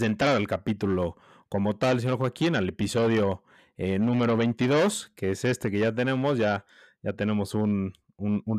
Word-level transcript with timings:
de 0.00 0.06
entrar 0.06 0.36
al 0.36 0.46
capítulo 0.46 1.16
como 1.48 1.76
tal, 1.76 2.00
señor 2.00 2.18
Joaquín, 2.18 2.56
al 2.56 2.68
episodio 2.68 3.42
eh, 3.76 3.98
número 3.98 4.36
22, 4.36 5.12
que 5.14 5.32
es 5.32 5.44
este 5.44 5.70
que 5.70 5.78
ya 5.78 5.94
tenemos, 5.94 6.38
ya, 6.38 6.64
ya 7.02 7.12
tenemos 7.12 7.54
un, 7.54 7.92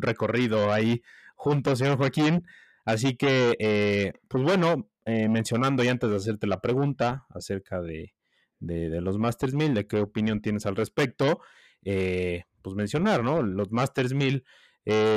recorrido 0.00 0.72
ahí 0.72 1.02
juntos, 1.34 1.78
señor 1.80 1.96
Joaquín. 1.96 2.46
Así 2.84 3.16
que, 3.16 3.56
eh, 3.58 4.12
pues 4.28 4.44
bueno, 4.44 4.88
eh, 5.06 5.28
mencionando 5.28 5.82
y 5.82 5.88
antes 5.88 6.10
de 6.10 6.16
hacerte 6.16 6.46
la 6.46 6.60
pregunta 6.60 7.26
acerca 7.30 7.80
de, 7.80 8.14
de, 8.60 9.00
los 9.00 9.18
Masters 9.18 9.54
1000, 9.54 9.74
de 9.74 9.86
qué 9.86 9.98
opinión 9.98 10.40
tienes 10.40 10.66
al 10.66 10.76
respecto, 10.76 11.40
pues 11.82 12.76
mencionar, 12.76 13.24
¿no? 13.24 13.42
Los 13.42 13.72
Masters 13.72 14.14
1000 14.14 14.44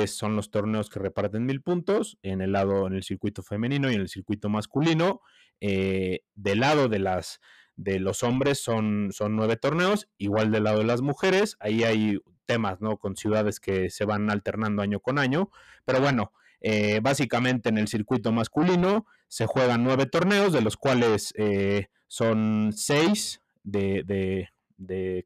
son 0.06 0.34
los 0.36 0.50
torneos 0.50 0.90
que 0.90 0.98
reparten 0.98 1.46
mil 1.46 1.62
puntos 1.62 2.18
en 2.22 2.40
el 2.40 2.52
lado, 2.52 2.86
en 2.86 2.94
el 2.94 3.04
circuito 3.04 3.42
femenino 3.42 3.90
y 3.90 3.94
en 3.94 4.00
el 4.00 4.08
circuito 4.08 4.48
masculino. 4.48 5.20
Del 5.60 6.60
lado 6.60 6.88
de 6.88 6.98
las 6.98 7.40
de 7.78 8.00
los 8.00 8.24
hombres 8.24 8.60
son, 8.60 9.10
son 9.12 9.36
nueve 9.36 9.56
torneos, 9.56 10.08
igual 10.18 10.50
del 10.50 10.64
lado 10.64 10.78
de 10.78 10.84
las 10.84 11.00
mujeres, 11.00 11.56
ahí 11.60 11.84
hay 11.84 12.18
temas, 12.44 12.80
¿no? 12.80 12.96
Con 12.96 13.16
ciudades 13.16 13.60
que 13.60 13.88
se 13.88 14.04
van 14.04 14.30
alternando 14.30 14.82
año 14.82 14.98
con 14.98 15.18
año, 15.18 15.50
pero 15.84 16.00
bueno, 16.00 16.32
eh, 16.60 16.98
básicamente 17.00 17.68
en 17.68 17.78
el 17.78 17.86
circuito 17.86 18.32
masculino 18.32 19.06
se 19.28 19.46
juegan 19.46 19.84
nueve 19.84 20.06
torneos, 20.06 20.52
de 20.52 20.60
los 20.60 20.76
cuales 20.76 21.32
eh, 21.36 21.86
son 22.08 22.72
seis 22.74 23.42
de, 23.62 24.02
de, 24.04 24.48
de, 24.76 25.24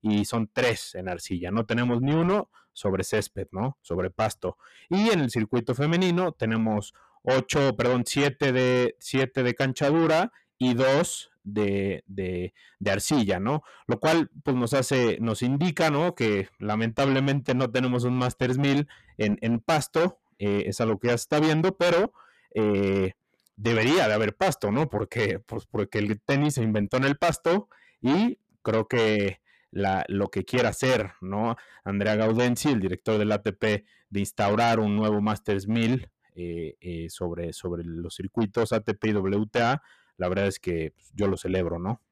y 0.00 0.24
son 0.24 0.50
tres 0.50 0.94
en 0.94 1.10
arcilla, 1.10 1.50
no 1.50 1.66
tenemos 1.66 2.00
ni 2.00 2.12
uno 2.14 2.50
sobre 2.72 3.04
césped, 3.04 3.48
¿no? 3.52 3.76
Sobre 3.82 4.10
pasto. 4.10 4.56
Y 4.88 5.10
en 5.10 5.20
el 5.20 5.30
circuito 5.30 5.74
femenino 5.74 6.32
tenemos 6.32 6.94
ocho, 7.22 7.76
perdón, 7.76 8.04
siete 8.06 8.52
de, 8.52 8.96
siete 8.98 9.42
de 9.42 9.54
cancha 9.54 9.90
dura 9.90 10.32
y 10.58 10.74
dos 10.74 11.30
de, 11.44 12.04
de, 12.06 12.52
arcilla, 12.90 13.40
¿no? 13.40 13.62
Lo 13.86 13.98
cual 13.98 14.30
pues 14.42 14.56
nos 14.56 14.74
hace, 14.74 15.18
nos 15.20 15.42
indica, 15.42 15.90
¿no? 15.90 16.14
Que 16.14 16.48
lamentablemente 16.58 17.54
no 17.54 17.70
tenemos 17.70 18.04
un 18.04 18.14
Masters 18.14 18.58
1000 18.58 18.88
en, 19.18 19.38
en 19.40 19.60
pasto, 19.60 20.18
eh, 20.38 20.64
es 20.66 20.80
algo 20.80 20.98
que 20.98 21.08
ya 21.08 21.12
se 21.12 21.22
está 21.22 21.40
viendo, 21.40 21.76
pero 21.76 22.12
eh, 22.54 23.12
debería 23.56 24.08
de 24.08 24.14
haber 24.14 24.36
pasto, 24.36 24.70
¿no? 24.70 24.88
Porque, 24.88 25.38
pues, 25.40 25.66
porque 25.66 25.98
el 25.98 26.20
tenis 26.20 26.54
se 26.54 26.62
inventó 26.62 26.96
en 26.96 27.04
el 27.04 27.16
pasto 27.16 27.68
y 28.00 28.38
creo 28.62 28.88
que 28.88 29.40
la, 29.70 30.04
lo 30.08 30.28
que 30.28 30.44
quiera 30.44 30.70
hacer, 30.70 31.12
¿no? 31.20 31.56
Andrea 31.84 32.16
Gaudenzi, 32.16 32.70
el 32.70 32.80
director 32.80 33.18
del 33.18 33.32
ATP, 33.32 33.84
de 34.10 34.20
instaurar 34.20 34.80
un 34.80 34.96
nuevo 34.96 35.20
Masters 35.20 35.68
1000 35.68 36.10
eh, 36.34 37.06
sobre, 37.10 37.52
sobre 37.52 37.84
los 37.84 38.14
circuitos 38.14 38.72
ATP 38.72 39.04
y 39.06 39.14
WTA, 39.14 39.82
la 40.16 40.28
verdad 40.28 40.46
es 40.46 40.58
que 40.58 40.92
pues, 40.94 41.12
yo 41.14 41.26
lo 41.26 41.36
celebro, 41.36 41.78
¿no? 41.78 42.02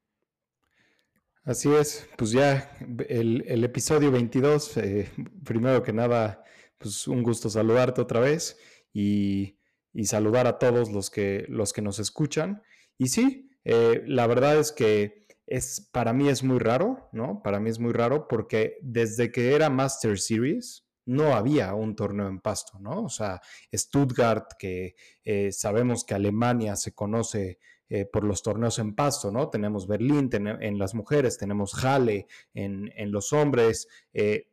Así 1.43 1.73
es, 1.73 2.07
pues 2.17 2.31
ya 2.31 2.77
el, 3.07 3.63
episodio 3.63 4.11
22, 4.11 4.77
eh, 4.77 5.09
primero 5.43 5.81
que 5.81 5.93
nada, 5.93 6.43
pues 6.77 7.07
un 7.07 7.23
gusto 7.23 7.49
saludarte 7.49 8.01
otra 8.01 8.19
vez 8.19 8.59
y, 8.93 9.55
saludar 10.03 10.47
a 10.47 10.59
todos 10.59 10.91
los 10.91 11.09
que, 11.09 11.45
los 11.49 11.73
que 11.73 11.81
nos 11.81 11.99
escuchan. 11.99 12.61
Y 12.97 13.07
sí, 13.07 13.49
eh, 13.63 14.03
la 14.05 14.27
verdad 14.27 14.59
es 14.59 14.71
que 14.71 15.27
es, 15.47 15.89
para 15.91 16.13
mí 16.13 16.29
es 16.29 16.43
muy 16.43 16.59
raro, 16.59 17.09
¿no? 17.11 17.41
Para 17.43 17.59
mí 17.59 17.69
es 17.69 17.79
muy 17.79 17.93
raro 17.93 18.27
porque 18.27 18.77
desde 18.81 19.31
que 19.31 19.55
era 19.55 19.69
Master 19.69 20.19
Series, 20.19 20.87
no 21.05 21.35
había 21.35 21.73
un 21.73 21.95
torneo 21.95 22.27
en 22.27 22.39
pasto, 22.39 22.79
¿no? 22.79 23.03
O 23.03 23.09
sea, 23.09 23.41
Stuttgart, 23.73 24.53
que 24.57 24.95
eh, 25.23 25.51
sabemos 25.51 26.03
que 26.03 26.13
Alemania 26.13 26.75
se 26.75 26.93
conoce 26.93 27.59
eh, 27.89 28.05
por 28.05 28.23
los 28.23 28.43
torneos 28.43 28.77
en 28.79 28.93
pasto, 28.93 29.31
¿no? 29.31 29.49
Tenemos 29.49 29.87
Berlín 29.87 30.29
en 30.31 30.77
las 30.77 30.93
mujeres, 30.93 31.37
tenemos 31.37 31.73
Halle 31.83 32.27
en, 32.53 33.11
los 33.11 33.33
hombres. 33.33 33.87
Eh, 34.13 34.49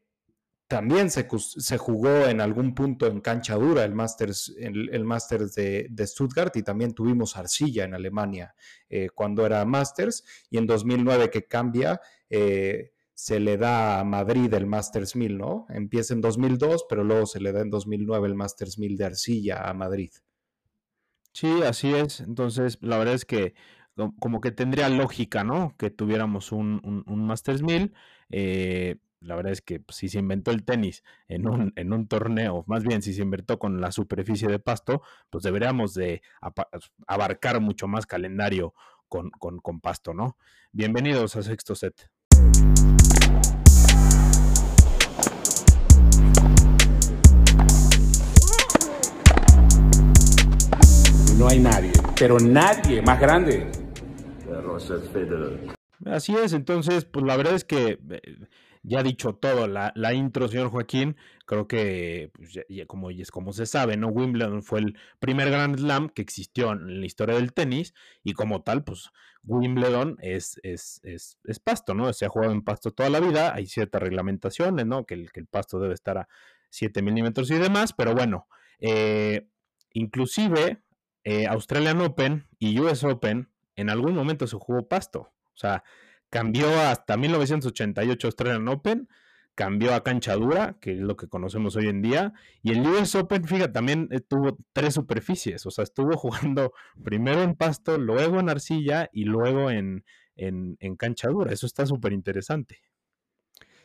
también 0.67 1.11
se, 1.11 1.29
jugó 1.79 2.27
en 2.27 2.41
algún 2.41 2.75
punto 2.75 3.07
en 3.07 3.21
cancha 3.21 3.55
dura 3.57 3.85
el 3.85 3.95
Masters, 3.95 4.55
el, 4.59 4.89
de, 5.55 6.07
Stuttgart 6.07 6.57
y 6.57 6.63
también 6.63 6.95
tuvimos 6.95 7.37
arcilla 7.37 7.85
en 7.85 7.95
Alemania 7.95 8.55
cuando 9.15 9.47
era 9.47 9.65
Masters 9.65 10.25
y 10.51 10.59
en 10.59 10.67
2009 10.67 11.31
que 11.31 11.47
cambia 11.47 12.01
se 13.17 13.41
le 13.41 13.57
da 13.57 13.99
a 13.99 14.05
Madrid 14.05 14.53
el 14.53 14.67
Masters 14.67 15.17
1000, 15.17 15.39
¿no? 15.39 15.67
Empieza 15.71 16.13
en 16.13 16.21
2002 16.21 16.85
pero 16.89 17.03
luego 17.03 17.25
se 17.25 17.41
le 17.41 17.51
da 17.51 17.63
en 17.63 17.71
2009 17.71 18.29
el 18.29 18.35
Masters 18.35 18.79
1000 18.79 18.97
de 18.99 19.05
arcilla 19.07 19.69
a 19.69 19.73
Madrid. 19.73 20.11
Sí, 21.33 21.63
así 21.63 21.95
es. 21.95 22.21
Entonces, 22.21 22.79
la 22.83 22.99
verdad 22.99 23.15
es 23.15 23.25
que 23.25 23.55
como 24.19 24.43
que 24.43 24.53
tendría 24.53 24.91
lógica, 24.91 25.45
¿no? 25.45 25.75
Que 25.79 25.89
tuviéramos 25.91 26.53
un, 26.53 27.05
un, 27.07 27.27
Masters 27.27 27.63
1000. 27.63 27.95
Eh, 28.29 28.97
la 29.21 29.35
verdad 29.35 29.53
es 29.53 29.63
que 29.63 29.81
pues, 29.81 29.97
si 29.97 30.11
se 30.11 30.19
inventó 30.19 30.51
el 30.51 30.65
tenis 30.65 31.03
en 31.27 31.49
un, 31.49 31.73
en 31.77 31.95
un 31.95 32.07
torneo, 32.09 32.65
más 32.67 32.85
bien 32.85 33.01
si 33.01 33.15
se 33.15 33.23
inventó 33.23 33.59
con 33.59 33.81
la 33.81 33.93
superficie 33.93 34.49
de 34.49 34.59
pasto, 34.59 35.01
pues 35.31 35.43
deberíamos 35.43 35.95
de 35.95 36.21
abarcar 37.07 37.61
mucho 37.61 37.89
más 37.89 38.05
calendario 38.05 38.75
con, 39.09 39.31
con, 39.31 39.59
con 39.59 39.81
pasto, 39.81 40.13
¿no? 40.13 40.37
Bienvenidos 40.73 41.35
a 41.37 41.43
Sexto 41.43 41.75
Set. 41.75 42.11
No 51.47 51.53
hay 51.53 51.61
nadie, 51.61 51.93
pero 52.19 52.41
nadie 52.41 53.03
más 53.03 53.21
grande. 53.21 53.71
Así 56.05 56.35
es, 56.35 56.53
entonces, 56.53 57.05
pues 57.05 57.25
la 57.25 57.37
verdad 57.37 57.55
es 57.55 57.65
que 57.65 58.01
eh, 58.11 58.39
ya 58.83 59.05
dicho 59.05 59.37
todo 59.37 59.69
la, 59.69 59.93
intro, 60.13 60.49
señor 60.49 60.71
Joaquín. 60.71 61.17
Creo 61.47 61.69
que, 61.69 62.33
pues, 62.35 62.59
como, 62.89 63.11
como 63.31 63.53
se 63.53 63.67
sabe, 63.67 63.97
¿no? 63.97 64.09
Wimbledon 64.09 64.65
fue 64.65 64.81
el 64.81 64.99
primer 65.21 65.51
Grand 65.51 65.79
Slam 65.79 66.09
que 66.09 66.23
existió 66.23 66.73
en 66.73 66.99
la 66.99 67.07
historia 67.07 67.37
del 67.37 67.53
tenis 67.53 67.95
y 68.25 68.33
como 68.33 68.63
tal, 68.63 68.83
pues 68.83 69.11
Wimbledon 69.45 70.17
es, 70.23 70.59
es, 70.65 71.01
es, 71.05 71.39
es 71.45 71.61
pasto, 71.61 71.95
¿no? 71.95 72.13
Se 72.13 72.27
ha 72.27 72.29
jugado 72.29 72.51
en 72.51 72.63
pasto 72.63 72.91
toda 72.91 73.09
la 73.09 73.21
vida, 73.21 73.55
hay 73.55 73.67
ciertas 73.67 74.03
reglamentaciones, 74.03 74.85
¿no? 74.85 75.07
Que 75.07 75.15
el, 75.15 75.31
que 75.31 75.39
el 75.39 75.47
pasto 75.47 75.79
debe 75.79 75.95
estar 75.95 76.19
a 76.19 76.29
7 76.71 77.03
milímetros 77.03 77.53
y 77.53 77.55
demás, 77.55 77.93
pero 77.93 78.17
bueno, 78.17 78.49
eh, 78.81 79.47
inclusive 79.93 80.83
eh, 81.27 81.49
Australian 81.49 82.01
Open 82.03 82.47
y 82.61 82.79
US 82.79 83.03
Open 83.03 83.49
en 83.75 83.91
algún 83.91 84.15
momento 84.15 84.47
se 84.47 84.57
jugó 84.57 84.87
pasto. 84.87 85.33
O 85.55 85.57
sea, 85.57 85.83
cambió 86.31 86.69
hasta 86.81 87.17
1988 87.17 88.29
Australian 88.29 88.69
Open, 88.69 89.09
cambió 89.57 89.93
a 89.93 90.05
cancha 90.05 90.35
dura, 90.37 90.77
que 90.81 90.93
es 90.93 91.01
lo 91.01 91.17
que 91.17 91.27
conocemos 91.27 91.75
hoy 91.75 91.89
en 91.89 92.01
día, 92.01 92.33
y 92.63 92.71
el 92.71 92.87
US 92.87 93.17
Open, 93.17 93.43
fíjate, 93.43 93.73
también 93.73 94.09
eh, 94.13 94.21
tuvo 94.21 94.57
tres 94.73 94.95
superficies, 94.95 95.67
o 95.67 95.73
sea, 95.73 95.83
estuvo 95.83 96.17
jugando 96.17 96.73
primero 97.03 97.43
en 97.43 97.57
pasto, 97.57 97.99
luego 97.99 98.39
en 98.39 98.49
arcilla 98.49 99.11
y 99.13 99.25
luego 99.25 99.73
en, 99.73 100.05
en, 100.37 100.77
cancha 100.97 101.29
dura. 101.29 101.53
Eso 101.53 101.67
está 101.67 101.87
súper 101.87 102.13
interesante. 102.13 102.83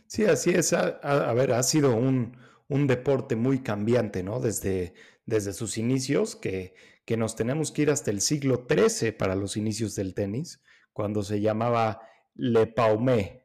Sí, 0.05 0.25
así 0.25 0.51
es. 0.51 0.73
A, 0.73 1.33
ver, 1.33 1.53
ha 1.53 1.63
sido 1.63 1.95
un, 1.95 2.37
un, 2.67 2.85
deporte 2.85 3.35
muy 3.35 3.63
cambiante, 3.63 4.21
¿no? 4.21 4.39
Desde, 4.39 4.93
desde 5.25 5.53
sus 5.53 5.79
inicios, 5.79 6.35
que, 6.35 6.75
que 7.05 7.17
nos 7.17 7.35
tenemos 7.35 7.71
que 7.71 7.83
ir 7.83 7.91
hasta 7.91 8.11
el 8.11 8.21
siglo 8.21 8.67
XIII 8.69 9.11
para 9.11 9.35
los 9.35 9.57
inicios 9.57 9.95
del 9.95 10.13
tenis, 10.13 10.61
cuando 10.93 11.23
se 11.23 11.41
llamaba 11.41 12.01
Le 12.35 12.67
Paumé. 12.67 13.40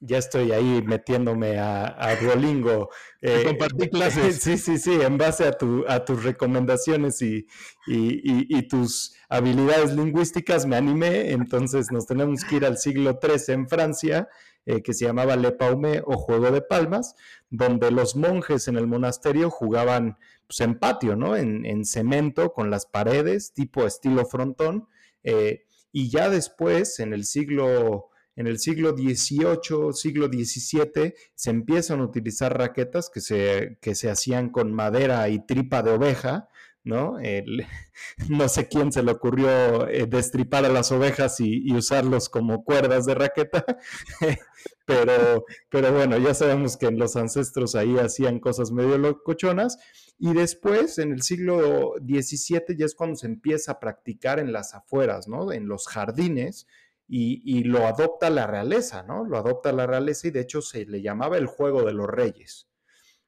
Ya 0.00 0.18
estoy 0.18 0.52
ahí 0.52 0.82
metiéndome 0.84 1.58
a, 1.58 1.96
a 1.98 2.16
Duolingo. 2.16 2.90
Eh, 3.20 3.42
compartí 3.44 3.88
clases. 3.90 4.40
Sí, 4.40 4.56
sí, 4.56 4.78
sí, 4.78 4.92
en 4.92 5.18
base 5.18 5.44
a, 5.44 5.50
tu, 5.50 5.84
a 5.88 6.04
tus 6.04 6.22
recomendaciones 6.22 7.20
y, 7.20 7.48
y, 7.88 8.68
tus 8.68 9.12
habilidades 9.28 9.92
lingüísticas 9.96 10.66
me 10.66 10.76
animé, 10.76 11.32
entonces 11.32 11.90
nos 11.90 12.06
tenemos 12.06 12.44
que 12.44 12.54
ir 12.54 12.64
al 12.64 12.78
siglo 12.78 13.18
XIII 13.20 13.54
en 13.54 13.68
Francia, 13.68 14.28
eh, 14.66 14.82
que 14.82 14.94
se 14.94 15.06
llamaba 15.06 15.34
Le 15.34 15.50
Paumé 15.50 16.00
o 16.04 16.16
Juego 16.16 16.52
de 16.52 16.62
Palmas, 16.62 17.16
donde 17.50 17.90
los 17.90 18.14
monjes 18.14 18.68
en 18.68 18.76
el 18.76 18.86
monasterio 18.86 19.50
jugaban 19.50 20.16
pues, 20.46 20.60
en 20.60 20.78
patio, 20.78 21.16
¿no? 21.16 21.36
En, 21.36 21.84
cemento, 21.84 22.52
con 22.52 22.70
las 22.70 22.86
paredes, 22.86 23.52
tipo 23.52 23.84
estilo 23.84 24.26
frontón. 24.26 24.86
Eh, 25.24 25.64
y 25.90 26.08
ya 26.10 26.30
después, 26.30 27.00
en 27.00 27.12
el 27.12 27.24
siglo, 27.24 28.10
en 28.38 28.46
el 28.46 28.60
siglo 28.60 28.96
XVIII, 28.96 29.92
siglo 29.92 30.28
XVII, 30.28 31.12
se 31.34 31.50
empiezan 31.50 31.98
a 31.98 32.04
utilizar 32.04 32.56
raquetas 32.56 33.10
que 33.10 33.20
se, 33.20 33.78
que 33.82 33.96
se 33.96 34.10
hacían 34.10 34.50
con 34.50 34.72
madera 34.72 35.28
y 35.28 35.44
tripa 35.44 35.82
de 35.82 35.90
oveja, 35.90 36.48
¿no? 36.84 37.16
no 38.28 38.48
sé 38.48 38.68
quién 38.68 38.92
se 38.92 39.02
le 39.02 39.10
ocurrió 39.10 39.88
eh, 39.88 40.06
destripar 40.06 40.64
a 40.64 40.68
las 40.68 40.92
ovejas 40.92 41.40
y, 41.40 41.74
usarlos 41.74 42.28
como 42.28 42.62
cuerdas 42.62 43.06
de 43.06 43.16
raqueta, 43.16 43.64
pero, 44.86 45.44
pero 45.68 45.92
bueno, 45.92 46.16
ya 46.16 46.32
sabemos 46.32 46.76
que 46.76 46.92
los 46.92 47.16
ancestros 47.16 47.74
ahí 47.74 47.98
hacían 47.98 48.38
cosas 48.38 48.70
medio 48.70 48.98
locochonas. 48.98 49.78
Y 50.20 50.32
después, 50.32 50.98
en 50.98 51.12
el 51.12 51.22
siglo 51.22 51.94
XVII, 52.00 52.76
ya 52.76 52.86
es 52.86 52.94
cuando 52.94 53.16
se 53.16 53.26
empieza 53.26 53.72
a 53.72 53.80
practicar 53.80 54.38
en 54.38 54.52
las 54.52 54.74
afueras, 54.74 55.26
¿no? 55.26 55.52
En 55.52 55.66
los 55.66 55.88
jardines, 55.88 56.68
y, 57.08 57.64
lo 57.64 57.86
adopta 57.86 58.28
la 58.28 58.46
realeza, 58.46 59.02
¿no? 59.02 59.24
Lo 59.24 59.38
adopta 59.38 59.72
la 59.72 59.86
realeza 59.86 60.28
y 60.28 60.30
de 60.30 60.40
hecho 60.40 60.60
se 60.60 60.84
le 60.84 61.00
llamaba 61.00 61.38
el 61.38 61.46
juego 61.46 61.82
de 61.84 61.94
los 61.94 62.06
reyes. 62.06 62.68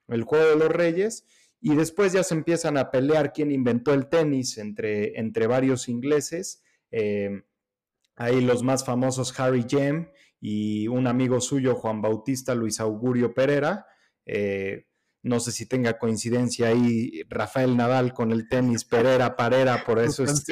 El 0.06 0.24
juego 0.24 0.46
de 0.50 0.56
los 0.56 0.68
reyes, 0.68 1.24
y 1.60 1.74
después 1.74 2.12
ya 2.12 2.22
se 2.22 2.34
empiezan 2.34 2.76
a 2.76 2.90
pelear 2.90 3.32
quién 3.32 3.50
inventó 3.50 3.94
el 3.94 4.08
tenis 4.08 4.58
entre, 4.58 5.18
entre 5.18 5.46
varios 5.46 5.88
ingleses. 5.88 6.62
Eh, 6.90 7.42
ahí 8.16 8.40
los 8.40 8.62
más 8.62 8.84
famosos 8.84 9.38
Harry 9.38 9.64
Jem 9.68 10.10
y 10.40 10.88
un 10.88 11.06
amigo 11.06 11.40
suyo, 11.40 11.74
Juan 11.74 12.02
Bautista 12.02 12.54
Luis 12.54 12.80
Augurio 12.80 13.34
Pereira. 13.34 13.86
Eh, 14.26 14.86
no 15.22 15.40
sé 15.40 15.52
si 15.52 15.66
tenga 15.66 15.98
coincidencia 15.98 16.68
ahí 16.68 17.22
Rafael 17.28 17.76
Nadal 17.76 18.12
con 18.14 18.32
el 18.32 18.48
tenis 18.48 18.84
Pereira 18.84 19.36
Parera, 19.36 19.84
por 19.84 19.98
eso 19.98 20.24
es 20.24 20.44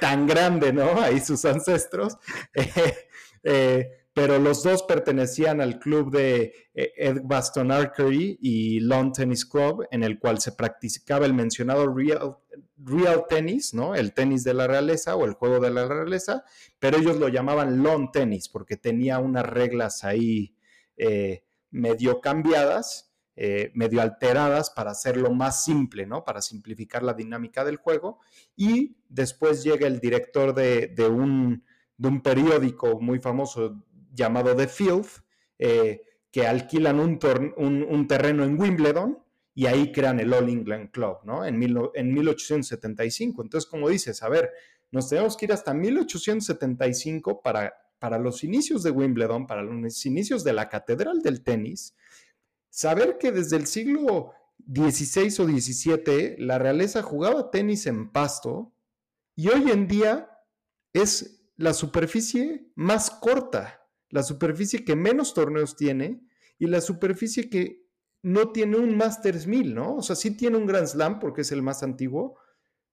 tan 0.00 0.26
grande, 0.26 0.72
¿no? 0.72 1.00
Ahí 1.00 1.20
sus 1.20 1.44
ancestros. 1.44 2.16
Eh, 3.48 4.06
pero 4.16 4.38
los 4.38 4.62
dos 4.62 4.82
pertenecían 4.82 5.60
al 5.60 5.78
club 5.78 6.10
de 6.10 6.52
eh, 6.74 6.92
Edgbaston 6.96 7.70
Archery 7.70 8.38
y 8.40 8.80
Lawn 8.80 9.12
Tennis 9.12 9.44
Club, 9.44 9.86
en 9.90 10.02
el 10.02 10.18
cual 10.18 10.40
se 10.40 10.52
practicaba 10.52 11.26
el 11.26 11.34
mencionado 11.34 11.94
real, 11.94 12.38
real 12.78 13.26
tennis, 13.28 13.74
¿no? 13.74 13.94
El 13.94 14.14
tenis 14.14 14.42
de 14.42 14.54
la 14.54 14.66
realeza 14.66 15.16
o 15.16 15.26
el 15.26 15.34
juego 15.34 15.60
de 15.60 15.70
la 15.70 15.86
realeza, 15.86 16.44
pero 16.78 16.96
ellos 16.96 17.18
lo 17.18 17.28
llamaban 17.28 17.82
lawn 17.82 18.10
tennis 18.10 18.48
porque 18.48 18.78
tenía 18.78 19.18
unas 19.18 19.44
reglas 19.44 20.02
ahí 20.02 20.56
eh, 20.96 21.44
medio 21.70 22.22
cambiadas, 22.22 23.12
eh, 23.38 23.70
medio 23.74 24.00
alteradas 24.00 24.70
para 24.70 24.92
hacerlo 24.92 25.30
más 25.30 25.62
simple, 25.62 26.06
¿no? 26.06 26.24
Para 26.24 26.40
simplificar 26.40 27.02
la 27.02 27.12
dinámica 27.12 27.64
del 27.64 27.76
juego. 27.76 28.18
Y 28.56 28.96
después 29.10 29.62
llega 29.62 29.86
el 29.86 30.00
director 30.00 30.54
de, 30.54 30.94
un, 31.06 31.62
de 31.98 32.08
un 32.08 32.22
periódico 32.22 32.98
muy 32.98 33.18
famoso 33.18 33.84
llamado 34.12 34.56
The 34.56 34.68
Field, 34.68 35.06
eh, 35.58 36.00
que 36.30 36.46
alquilan 36.46 36.98
un, 36.98 37.18
un, 37.56 38.06
terreno 38.08 38.44
en 38.44 38.58
Wimbledon 38.58 39.18
y 39.54 39.66
ahí 39.66 39.92
crean 39.92 40.18
el 40.20 40.32
All 40.32 40.48
England 40.48 40.90
Club, 40.90 41.18
¿no? 41.24 41.44
En, 41.44 41.62
en 41.94 42.14
1875. 42.14 43.42
Entonces, 43.42 43.68
como 43.68 43.88
dices, 43.90 44.22
a 44.22 44.30
ver, 44.30 44.50
nos 44.90 45.10
tenemos 45.10 45.36
que 45.36 45.44
ir 45.44 45.52
hasta 45.52 45.74
1875 45.74 47.42
para, 47.42 47.74
para 47.98 48.18
los 48.18 48.44
inicios 48.44 48.82
de 48.82 48.90
Wimbledon, 48.90 49.46
para 49.46 49.62
los 49.62 50.06
inicios 50.06 50.44
de 50.44 50.52
la 50.52 50.68
Catedral 50.68 51.20
del 51.20 51.42
Tenis, 51.42 51.94
saber 52.76 53.16
que 53.16 53.32
desde 53.32 53.56
el 53.56 53.66
siglo 53.66 54.32
XVI 54.68 55.28
o 55.40 55.48
XVII 55.48 56.36
la 56.38 56.58
realeza 56.58 57.02
jugaba 57.02 57.50
tenis 57.50 57.86
en 57.86 58.12
pasto 58.12 58.74
y 59.34 59.48
hoy 59.48 59.70
en 59.70 59.88
día 59.88 60.28
es 60.92 61.48
la 61.56 61.72
superficie 61.72 62.70
más 62.74 63.10
corta 63.10 63.86
la 64.10 64.22
superficie 64.22 64.84
que 64.84 64.96
menos 64.96 65.34
torneos 65.34 65.76
tiene 65.76 66.22
y 66.58 66.66
la 66.66 66.80
superficie 66.80 67.50
que 67.50 67.86
no 68.22 68.50
tiene 68.50 68.76
un 68.78 68.96
Masters 68.96 69.46
1000, 69.46 69.74
¿no? 69.74 69.96
O 69.96 70.02
sea, 70.02 70.16
sí 70.16 70.36
tiene 70.36 70.56
un 70.56 70.66
Grand 70.66 70.86
Slam 70.86 71.20
porque 71.20 71.42
es 71.42 71.52
el 71.52 71.62
más 71.62 71.82
antiguo, 71.82 72.38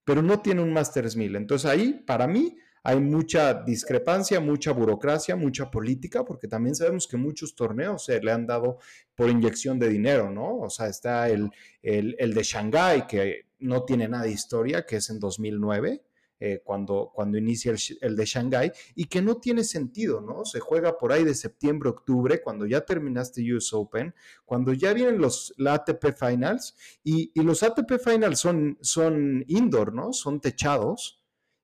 pero 0.03 0.21
no 0.21 0.41
tiene 0.41 0.61
un 0.61 0.73
Masters 0.73 1.15
1000. 1.15 1.35
Entonces 1.35 1.69
ahí, 1.69 2.03
para 2.05 2.27
mí, 2.27 2.57
hay 2.83 2.99
mucha 2.99 3.53
discrepancia, 3.53 4.39
mucha 4.39 4.71
burocracia, 4.71 5.35
mucha 5.35 5.71
política, 5.71 6.23
porque 6.25 6.47
también 6.47 6.75
sabemos 6.75 7.07
que 7.07 7.17
muchos 7.17 7.55
torneos 7.55 8.05
se 8.05 8.21
le 8.21 8.31
han 8.31 8.45
dado 8.45 8.79
por 9.15 9.29
inyección 9.29 9.79
de 9.79 9.89
dinero, 9.89 10.29
¿no? 10.29 10.59
O 10.59 10.69
sea, 10.69 10.87
está 10.87 11.29
el, 11.29 11.49
el, 11.81 12.15
el 12.19 12.33
de 12.33 12.43
Shanghái, 12.43 13.07
que 13.07 13.45
no 13.59 13.83
tiene 13.83 14.07
nada 14.07 14.25
de 14.25 14.31
historia, 14.31 14.85
que 14.85 14.97
es 14.97 15.09
en 15.09 15.19
2009 15.19 16.01
eh, 16.45 16.61
cuando, 16.61 17.09
cuando 17.15 17.37
inicia 17.37 17.73
el, 18.01 18.17
de 18.17 18.25
Shanghai 18.25 18.69
y 18.95 19.05
que 19.05 19.21
no 19.21 19.37
tiene 19.37 19.63
sentido, 19.63 20.19
¿no? 20.19 20.43
Se 20.43 20.59
juega 20.59 20.97
por 20.97 21.13
ahí 21.13 21.23
de 21.23 21.35
septiembre, 21.35 21.87
octubre, 21.87 22.41
cuando 22.41 22.65
ya 22.65 22.81
terminaste 22.81 23.41
US 23.53 23.71
Open, 23.71 24.13
cuando 24.43 24.73
ya 24.73 24.91
vienen 24.91 25.19
los 25.19 25.53
la 25.55 25.75
ATP 25.75 26.07
Finals 26.13 26.75
y, 27.01 27.31
los 27.41 27.63
ATP 27.63 27.93
Finals 27.97 28.39
son, 28.39 28.77
son 28.81 29.45
indoor, 29.47 29.93
¿no? 29.93 30.11
Son 30.11 30.41
techados 30.41 31.22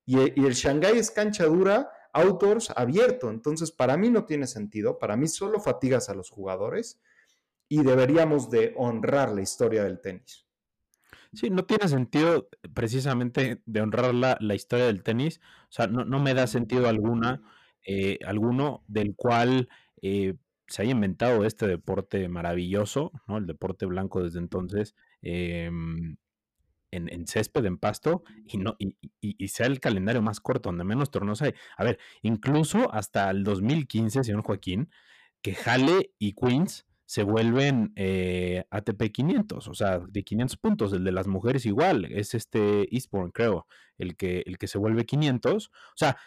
y, 0.09 0.43
el 0.43 0.53
Shanghai 0.53 0.97
es 0.97 1.11
cancha 1.11 1.45
dura 1.45 1.91
outdoors 2.13 2.71
abierto. 2.75 3.29
Entonces, 3.29 3.71
para 3.71 3.95
mí 3.95 4.09
no 4.09 4.25
tiene 4.25 4.47
sentido, 4.47 4.97
para 4.97 5.15
mí 5.15 5.27
solo 5.27 5.59
fatigas 5.59 6.09
a 6.09 6.15
los 6.15 6.31
jugadores 6.31 6.99
y 7.67 7.83
deberíamos 7.83 8.49
de 8.49 8.73
honrar 8.75 9.31
la 9.31 9.41
historia 9.41 9.83
del 9.83 10.01
tenis. 10.01 10.47
Sí, 11.31 11.51
no 11.51 11.63
tiene 11.65 11.87
sentido 11.87 12.49
precisamente 12.73 13.61
de 13.67 13.81
honrar 13.81 14.15
la, 14.15 14.35
la 14.41 14.55
historia 14.55 14.87
del 14.87 15.03
tenis. 15.03 15.41
O 15.65 15.71
sea, 15.71 15.85
no, 15.85 16.03
no 16.03 16.19
me 16.19 16.33
da 16.33 16.47
sentido 16.47 16.89
alguna, 16.89 17.43
eh, 17.85 18.17
alguno 18.25 18.83
del 18.87 19.15
cual 19.15 19.69
eh, 20.01 20.33
se 20.65 20.81
haya 20.81 20.91
inventado 20.91 21.45
este 21.45 21.67
deporte 21.67 22.27
maravilloso, 22.29 23.11
¿no? 23.27 23.37
El 23.37 23.45
deporte 23.45 23.85
blanco 23.85 24.23
desde 24.23 24.39
entonces, 24.39 24.95
em, 25.21 26.17
en, 26.91 27.11
en, 27.11 27.27
césped, 27.27 27.65
en 27.65 27.77
pasto, 27.77 28.23
y, 28.45 28.57
no, 28.57 28.75
y, 28.79 28.95
y, 29.21 29.47
sea 29.49 29.67
el 29.67 29.79
calendario 29.79 30.21
más 30.21 30.39
corto, 30.39 30.69
donde 30.69 30.83
menos 30.83 31.11
torneos 31.11 31.41
hay. 31.41 31.53
A 31.77 31.83
ver, 31.83 31.99
incluso 32.21 32.93
hasta 32.93 33.29
el 33.29 33.43
2015, 33.43 34.23
señor 34.23 34.43
Joaquín, 34.43 34.89
que 35.41 35.55
Jale 35.55 36.11
y 36.19 36.33
Queens 36.33 36.85
se 37.05 37.23
vuelven 37.23 37.91
eh, 37.95 38.65
ATP 38.69 39.11
500, 39.11 39.67
o 39.67 39.73
sea, 39.73 39.99
de 39.99 40.23
500 40.23 40.57
puntos. 40.57 40.93
El 40.93 41.03
de 41.03 41.11
las 41.11 41.25
mujeres 41.25 41.65
igual, 41.65 42.05
es 42.05 42.35
este 42.35 42.87
Eastbourne, 42.95 43.31
creo, 43.31 43.65
el 43.97 44.15
que, 44.15 44.43
el 44.45 44.59
que 44.59 44.67
se 44.67 44.77
vuelve 44.77 45.07
500. 45.07 45.67
O 45.69 45.71
sea, 45.95 46.17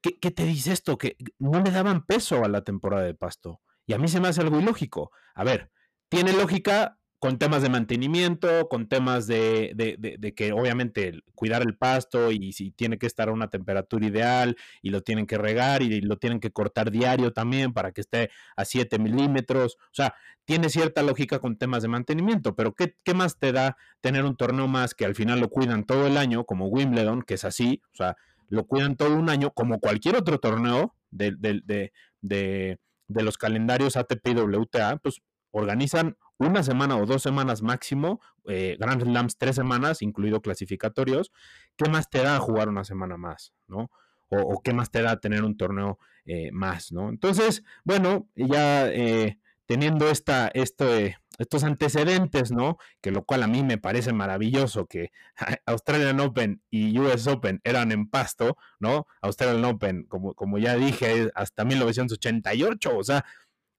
¿qué, 0.00 0.18
¿qué, 0.20 0.30
te 0.30 0.44
dice 0.44 0.72
esto? 0.72 0.96
Que 0.96 1.16
no 1.40 1.60
le 1.60 1.72
daban 1.72 2.06
peso 2.06 2.44
a 2.44 2.48
la 2.48 2.62
temporada 2.62 3.02
de 3.02 3.14
pasto. 3.14 3.60
Y 3.84 3.94
a 3.94 3.98
mí 3.98 4.06
se 4.06 4.20
me 4.20 4.28
hace 4.28 4.40
algo 4.40 4.60
ilógico. 4.60 5.10
A 5.34 5.42
ver, 5.42 5.72
tiene 6.08 6.32
lógica 6.32 7.00
con 7.18 7.38
temas 7.38 7.62
de 7.62 7.68
mantenimiento, 7.68 8.68
con 8.68 8.88
temas 8.88 9.26
de, 9.26 9.72
de, 9.74 10.34
que 10.34 10.52
obviamente 10.52 11.20
cuidar 11.34 11.62
el 11.62 11.76
pasto 11.76 12.30
y 12.30 12.52
si 12.52 12.70
tiene 12.70 12.96
que 12.96 13.06
estar 13.06 13.28
a 13.28 13.32
una 13.32 13.48
temperatura 13.48 14.06
ideal 14.06 14.56
y 14.82 14.90
lo 14.90 15.02
tienen 15.02 15.26
que 15.26 15.36
regar 15.36 15.82
y 15.82 16.00
lo 16.00 16.16
tienen 16.18 16.38
que 16.38 16.52
cortar 16.52 16.92
diario 16.92 17.32
también 17.32 17.72
para 17.72 17.90
que 17.90 18.02
esté 18.02 18.30
a 18.56 18.64
7 18.64 19.00
milímetros. 19.00 19.78
O 19.80 19.94
sea, 19.94 20.14
tiene 20.44 20.68
cierta 20.68 21.02
lógica 21.02 21.40
con 21.40 21.56
temas 21.56 21.82
de 21.82 21.88
mantenimiento, 21.88 22.54
pero 22.54 22.72
¿qué, 22.74 22.94
¿qué, 23.02 23.14
más 23.14 23.36
te 23.36 23.50
da 23.50 23.76
tener 24.00 24.24
un 24.24 24.36
torneo 24.36 24.68
más 24.68 24.94
que 24.94 25.04
al 25.04 25.16
final 25.16 25.40
lo 25.40 25.48
cuidan 25.48 25.84
todo 25.84 26.06
el 26.06 26.16
año, 26.16 26.44
como 26.44 26.68
Wimbledon, 26.68 27.22
que 27.22 27.34
es 27.34 27.44
así, 27.44 27.82
o 27.94 27.96
sea, 27.96 28.16
lo 28.48 28.64
cuidan 28.64 28.96
todo 28.96 29.16
un 29.16 29.28
año, 29.28 29.50
como 29.50 29.80
cualquier 29.80 30.16
otro 30.16 30.38
torneo 30.38 30.94
de, 31.10 31.32
de, 31.36 32.78
de 33.08 33.22
los 33.22 33.36
calendarios 33.36 33.96
ATP 33.96 34.28
y 34.28 34.34
WTA, 34.34 34.98
pues 34.98 35.20
organizan 35.50 36.16
una 36.38 36.62
semana 36.62 36.96
o 36.96 37.06
dos 37.06 37.22
semanas 37.22 37.62
máximo, 37.62 38.20
eh, 38.46 38.76
Grand 38.78 39.02
Slams 39.02 39.36
tres 39.36 39.56
semanas, 39.56 40.02
incluido 40.02 40.40
clasificatorios, 40.40 41.32
¿qué 41.76 41.90
más 41.90 42.08
te 42.08 42.22
da 42.22 42.38
jugar 42.38 42.68
una 42.68 42.84
semana 42.84 43.16
más, 43.16 43.52
no? 43.66 43.90
O, 44.30 44.60
qué 44.62 44.74
más 44.74 44.90
te 44.90 45.00
da 45.00 45.20
tener 45.20 45.42
un 45.42 45.56
torneo 45.56 45.98
eh, 46.26 46.50
más, 46.52 46.92
¿no? 46.92 47.08
Entonces, 47.08 47.64
bueno, 47.84 48.28
ya 48.36 48.86
eh, 48.88 49.38
teniendo 49.64 50.10
esta, 50.10 50.48
este, 50.48 51.16
estos 51.38 51.64
antecedentes, 51.64 52.50
¿no? 52.50 52.78
Que 53.00 53.10
lo 53.10 53.24
cual 53.24 53.42
a 53.42 53.46
mí 53.46 53.62
me 53.62 53.78
parece 53.78 54.12
maravilloso 54.12 54.86
que 54.86 55.12
Australian 55.66 56.20
Open 56.20 56.62
y 56.70 56.98
US 56.98 57.26
Open 57.26 57.60
eran 57.64 57.92
en 57.92 58.08
pasto, 58.08 58.58
¿no? 58.80 59.06
Australian 59.22 59.64
Open, 59.64 60.04
como, 60.04 60.34
como 60.34 60.58
ya 60.58 60.74
dije, 60.76 61.30
hasta 61.34 61.64
1988, 61.64 62.96
o 62.96 63.04
sea, 63.04 63.24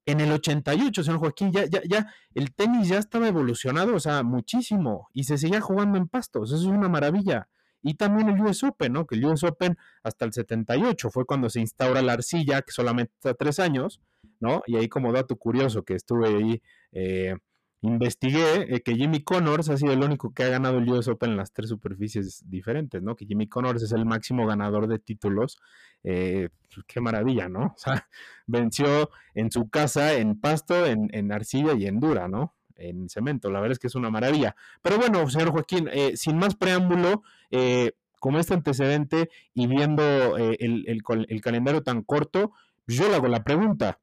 en 0.09 0.19
el 0.21 0.31
88, 0.31 1.03
señor 1.03 1.19
Joaquín, 1.19 1.51
ya, 1.51 1.65
ya, 1.65 1.81
ya, 1.87 2.07
el 2.33 2.53
tenis 2.53 2.87
ya 2.89 2.97
estaba 2.97 3.27
evolucionado, 3.27 3.95
o 3.95 3.99
sea, 3.99 4.23
muchísimo, 4.23 5.09
y 5.13 5.25
se 5.25 5.37
seguía 5.37 5.61
jugando 5.61 5.97
en 5.97 6.07
pastos, 6.07 6.51
eso 6.51 6.61
es 6.61 6.67
una 6.67 6.89
maravilla. 6.89 7.47
Y 7.81 7.93
también 7.93 8.27
el 8.29 8.41
US 8.41 8.63
Open, 8.63 8.91
¿no? 8.91 9.05
Que 9.07 9.15
el 9.15 9.25
US 9.25 9.43
Open 9.43 9.77
hasta 10.03 10.25
el 10.25 10.33
78 10.33 11.09
fue 11.11 11.25
cuando 11.25 11.49
se 11.49 11.61
instaura 11.61 12.01
la 12.01 12.13
arcilla, 12.13 12.61
que 12.61 12.71
solamente 12.71 13.13
está 13.15 13.33
tres 13.33 13.59
años, 13.59 14.01
¿no? 14.39 14.63
Y 14.67 14.75
ahí 14.75 14.89
como 14.89 15.13
dato 15.13 15.37
curioso 15.37 15.83
que 15.83 15.93
estuve 15.93 16.27
ahí 16.27 16.61
eh, 16.91 17.35
investigué 17.81 18.75
eh, 18.75 18.81
que 18.81 18.95
Jimmy 18.95 19.23
Connors 19.23 19.69
ha 19.69 19.77
sido 19.77 19.93
el 19.93 20.03
único 20.03 20.33
que 20.33 20.43
ha 20.43 20.49
ganado 20.49 20.79
el 20.79 20.89
US 20.89 21.07
Open 21.07 21.31
en 21.31 21.37
las 21.37 21.53
tres 21.53 21.69
superficies 21.69 22.43
diferentes, 22.49 23.01
¿no? 23.01 23.15
Que 23.15 23.25
Jimmy 23.25 23.47
Connors 23.47 23.83
es 23.83 23.91
el 23.91 24.05
máximo 24.05 24.45
ganador 24.45 24.87
de 24.87 24.99
títulos. 24.99 25.57
Eh, 26.03 26.49
pues, 26.73 26.85
qué 26.87 27.01
maravilla, 27.01 27.49
¿no? 27.49 27.73
O 27.75 27.77
sea, 27.77 28.07
venció 28.47 29.09
en 29.33 29.51
su 29.51 29.69
casa, 29.69 30.13
en 30.13 30.39
pasto, 30.39 30.85
en, 30.85 31.09
en 31.13 31.31
arcilla 31.31 31.73
y 31.73 31.85
en 31.85 31.99
dura, 31.99 32.27
¿no? 32.27 32.55
en 32.79 33.09
cemento. 33.09 33.51
La 33.51 33.59
verdad 33.59 33.73
es 33.73 33.79
que 33.79 33.87
es 33.87 33.95
una 33.95 34.09
maravilla. 34.09 34.55
Pero 34.81 34.97
bueno, 34.97 35.29
señor 35.29 35.51
Joaquín, 35.51 35.89
eh, 35.91 36.15
sin 36.15 36.37
más 36.37 36.55
preámbulo, 36.55 37.23
eh, 37.51 37.91
con 38.19 38.35
este 38.35 38.53
antecedente 38.53 39.29
y 39.53 39.67
viendo 39.67 40.37
eh, 40.37 40.57
el, 40.59 40.85
el, 40.87 41.41
calendario 41.41 41.83
tan 41.83 42.03
corto, 42.03 42.51
yo 42.87 43.07
le 43.07 43.15
hago 43.15 43.27
la 43.27 43.43
pregunta. 43.43 43.99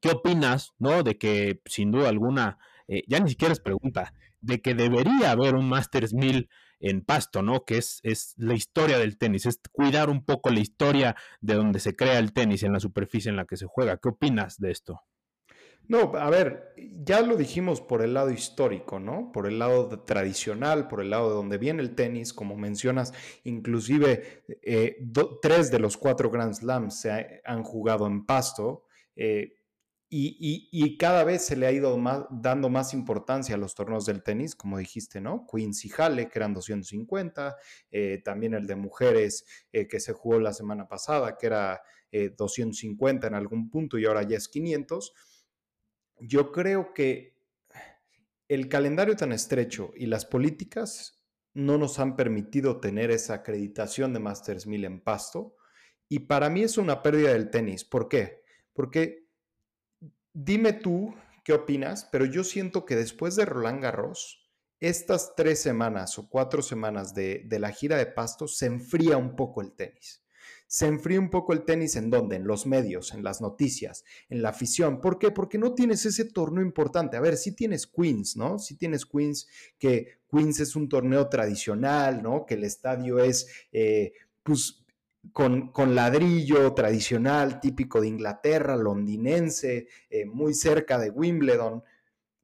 ¿Qué 0.00 0.10
opinas, 0.10 0.72
no? 0.78 1.02
De 1.02 1.18
que 1.18 1.60
sin 1.66 1.90
duda 1.90 2.08
alguna, 2.08 2.58
ya 3.06 3.20
ni 3.20 3.30
siquiera 3.30 3.52
es 3.52 3.60
pregunta, 3.60 4.14
de 4.40 4.60
que 4.60 4.74
debería 4.74 5.32
haber 5.32 5.54
un 5.54 5.68
Masters 5.68 6.14
1000 6.14 6.48
en 6.80 7.00
Pasto, 7.02 7.42
¿no? 7.42 7.64
Que 7.64 7.78
es, 7.78 8.00
es 8.02 8.34
la 8.36 8.54
historia 8.54 8.98
del 8.98 9.18
tenis, 9.18 9.46
es 9.46 9.60
cuidar 9.72 10.10
un 10.10 10.24
poco 10.24 10.50
la 10.50 10.60
historia 10.60 11.16
de 11.40 11.54
donde 11.54 11.80
se 11.80 11.96
crea 11.96 12.18
el 12.18 12.32
tenis, 12.32 12.62
en 12.62 12.72
la 12.72 12.80
superficie 12.80 13.28
en 13.28 13.36
la 13.36 13.46
que 13.46 13.56
se 13.56 13.66
juega. 13.66 13.98
¿Qué 13.98 14.08
opinas 14.08 14.58
de 14.58 14.70
esto? 14.70 15.00
No, 15.88 16.12
a 16.16 16.30
ver, 16.30 16.74
ya 17.04 17.20
lo 17.22 17.36
dijimos 17.36 17.80
por 17.80 18.02
el 18.02 18.14
lado 18.14 18.30
histórico, 18.30 18.98
¿no? 18.98 19.30
Por 19.30 19.46
el 19.46 19.60
lado 19.60 20.00
tradicional, 20.00 20.88
por 20.88 21.00
el 21.00 21.10
lado 21.10 21.28
de 21.28 21.36
donde 21.36 21.58
viene 21.58 21.80
el 21.80 21.94
tenis, 21.94 22.32
como 22.32 22.56
mencionas, 22.56 23.12
inclusive 23.44 24.42
eh, 24.62 24.96
tres 25.40 25.70
de 25.70 25.78
los 25.78 25.96
cuatro 25.96 26.30
Grand 26.30 26.54
Slams 26.54 27.00
se 27.00 27.40
han 27.44 27.62
jugado 27.62 28.08
en 28.08 28.26
pasto. 28.26 28.84
Eh, 29.14 29.54
y, 30.08 30.96
cada 30.98 31.24
vez 31.24 31.44
se 31.44 31.56
le 31.56 31.66
ha 31.66 31.72
ido 31.72 31.98
dando 32.30 32.68
más 32.68 32.94
importancia 32.94 33.54
a 33.54 33.58
los 33.58 33.74
torneos 33.74 34.06
del 34.06 34.22
tenis, 34.22 34.54
como 34.54 34.78
dijiste, 34.78 35.20
¿no? 35.20 35.46
Queens 35.50 35.84
y 35.84 35.90
Halle, 35.96 36.28
que 36.28 36.38
eran 36.38 36.54
250, 36.54 37.56
eh, 37.90 38.22
también 38.24 38.54
el 38.54 38.66
de 38.66 38.76
mujeres 38.76 39.44
que 39.72 40.00
se 40.00 40.12
jugó 40.12 40.38
la 40.38 40.52
semana 40.52 40.88
pasada, 40.88 41.36
que 41.36 41.46
era 41.46 41.82
250 42.12 43.26
en 43.26 43.34
algún 43.34 43.68
punto 43.68 43.98
y 43.98 44.06
ahora 44.06 44.22
ya 44.22 44.36
es 44.36 44.48
500 44.48 45.12
yo 46.20 46.52
creo 46.52 46.94
que 46.94 47.36
el 48.48 48.68
calendario 48.68 49.16
tan 49.16 49.32
estrecho 49.32 49.92
y 49.96 50.06
las 50.06 50.24
políticas 50.24 51.24
no 51.52 51.78
nos 51.78 51.98
han 51.98 52.16
permitido 52.16 52.80
tener 52.80 53.10
esa 53.10 53.34
acreditación 53.34 54.12
de 54.12 54.20
Masters 54.20 54.66
1000 54.66 54.84
en 54.84 55.00
pasto. 55.00 55.56
Y 56.08 56.20
para 56.20 56.50
mí 56.50 56.62
es 56.62 56.78
una 56.78 57.02
pérdida 57.02 57.32
del 57.32 57.50
tenis. 57.50 57.84
¿Por 57.84 58.08
qué? 58.08 58.42
Porque 58.72 59.25
dime 60.36 60.74
tú 60.74 61.14
qué 61.44 61.54
opinas, 61.54 62.08
pero 62.12 62.26
yo 62.26 62.44
siento 62.44 62.84
que 62.84 62.94
después 62.94 63.36
de 63.36 63.46
Roland 63.46 63.82
Garros, 63.82 64.50
estas 64.80 65.34
tres 65.34 65.60
semanas 65.60 66.18
o 66.18 66.28
cuatro 66.28 66.60
semanas 66.60 67.14
de, 67.14 67.42
de 67.46 67.58
la 67.58 67.72
gira 67.72 67.96
de 67.96 68.06
pasto 68.06 68.46
se 68.46 68.66
enfría 68.66 69.16
un 69.16 69.34
poco 69.34 69.62
el 69.62 69.72
tenis 69.72 70.26
se 70.68 70.86
enfría 70.86 71.20
un 71.20 71.30
poco 71.30 71.52
el 71.52 71.64
tenis 71.64 71.96
en 71.96 72.10
dónde? 72.10 72.36
En 72.36 72.46
los 72.46 72.66
medios, 72.66 73.14
en 73.14 73.22
las 73.22 73.40
noticias, 73.40 74.04
en 74.28 74.42
la 74.42 74.48
afición. 74.48 75.00
¿Por 75.00 75.18
qué? 75.18 75.30
Porque 75.30 75.58
no 75.58 75.74
tienes 75.74 76.04
ese 76.06 76.24
torneo 76.24 76.64
importante. 76.64 77.16
A 77.16 77.20
ver, 77.20 77.36
sí 77.36 77.52
tienes 77.52 77.86
Queens, 77.86 78.36
¿no? 78.36 78.58
Sí 78.58 78.76
tienes 78.76 79.06
Queens, 79.06 79.46
que 79.78 80.18
Queens 80.30 80.60
es 80.60 80.74
un 80.74 80.88
torneo 80.88 81.28
tradicional, 81.28 82.22
¿no? 82.22 82.46
Que 82.46 82.54
el 82.54 82.64
estadio 82.64 83.20
es, 83.20 83.46
eh, 83.72 84.12
pues, 84.42 84.84
con, 85.32 85.72
con, 85.72 85.94
ladrillo 85.94 86.72
tradicional, 86.74 87.60
típico 87.60 88.00
de 88.00 88.08
Inglaterra, 88.08 88.76
londinense, 88.76 89.88
eh, 90.10 90.26
muy 90.26 90.54
cerca 90.54 90.98
de 90.98 91.10
Wimbledon. 91.10 91.82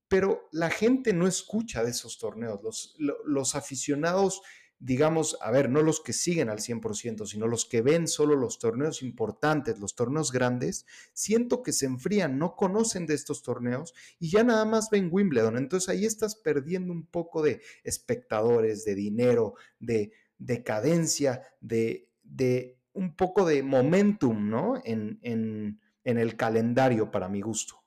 Pero 0.08 0.48
la 0.52 0.70
gente 0.70 1.12
no 1.12 1.26
escucha 1.26 1.82
de 1.82 1.90
esos 1.90 2.18
torneos. 2.18 2.60
Los, 2.62 2.96
los 3.24 3.54
aficionados 3.54 4.42
digamos, 4.84 5.38
a 5.40 5.52
ver, 5.52 5.70
no 5.70 5.80
los 5.80 6.00
que 6.00 6.12
siguen 6.12 6.48
al 6.48 6.58
100%, 6.58 7.24
sino 7.26 7.46
los 7.46 7.66
que 7.66 7.82
ven 7.82 8.08
solo 8.08 8.34
los 8.34 8.58
torneos 8.58 9.00
importantes, 9.02 9.78
los 9.78 9.94
torneos 9.94 10.32
grandes, 10.32 10.86
siento 11.12 11.62
que 11.62 11.72
se 11.72 11.86
enfrían, 11.86 12.36
no 12.36 12.56
conocen 12.56 13.06
de 13.06 13.14
estos 13.14 13.44
torneos 13.44 13.94
y 14.18 14.30
ya 14.30 14.42
nada 14.42 14.64
más 14.64 14.90
ven 14.90 15.08
Wimbledon. 15.12 15.56
Entonces 15.56 15.88
ahí 15.88 16.04
estás 16.04 16.34
perdiendo 16.34 16.92
un 16.92 17.06
poco 17.06 17.42
de 17.42 17.62
espectadores, 17.84 18.84
de 18.84 18.96
dinero, 18.96 19.54
de 19.78 20.10
decadencia, 20.38 21.42
de, 21.60 22.11
de 22.22 22.78
un 22.92 23.16
poco 23.16 23.46
de 23.46 23.62
momentum, 23.62 24.48
¿no? 24.50 24.74
En, 24.84 25.18
en, 25.22 25.80
en 26.04 26.18
el 26.18 26.36
calendario 26.36 27.10
para 27.10 27.28
mi 27.28 27.40
gusto. 27.40 27.82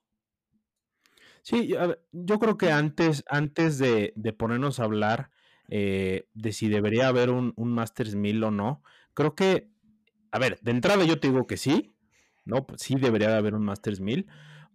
Sí, 1.44 1.76
yo 2.12 2.40
creo 2.40 2.58
que 2.58 2.72
antes, 2.72 3.24
antes 3.30 3.78
de, 3.78 4.14
de 4.16 4.34
ponernos 4.34 4.80
a 4.80 4.86
hablar, 4.86 5.30
eh, 5.70 6.28
de 6.34 6.52
si 6.52 6.70
debería 6.70 7.08
haber 7.08 7.30
un, 7.30 7.54
un 7.56 7.72
Masters 7.72 8.16
1000 8.16 8.44
o 8.44 8.52
no. 8.52 8.84
Creo 9.14 9.36
que, 9.36 9.70
a 10.32 10.40
ver, 10.40 10.60
de 10.62 10.72
entrada 10.72 11.04
yo 11.06 11.20
te 11.20 11.30
digo 11.30 11.48
que 11.48 11.58
sí, 11.58 11.96
¿no? 12.46 12.66
Pues 12.66 12.82
sí 12.82 12.96
debería 12.96 13.36
haber 13.38 13.56
un 13.56 13.64
Masters 13.64 14.00
1000, 14.00 14.28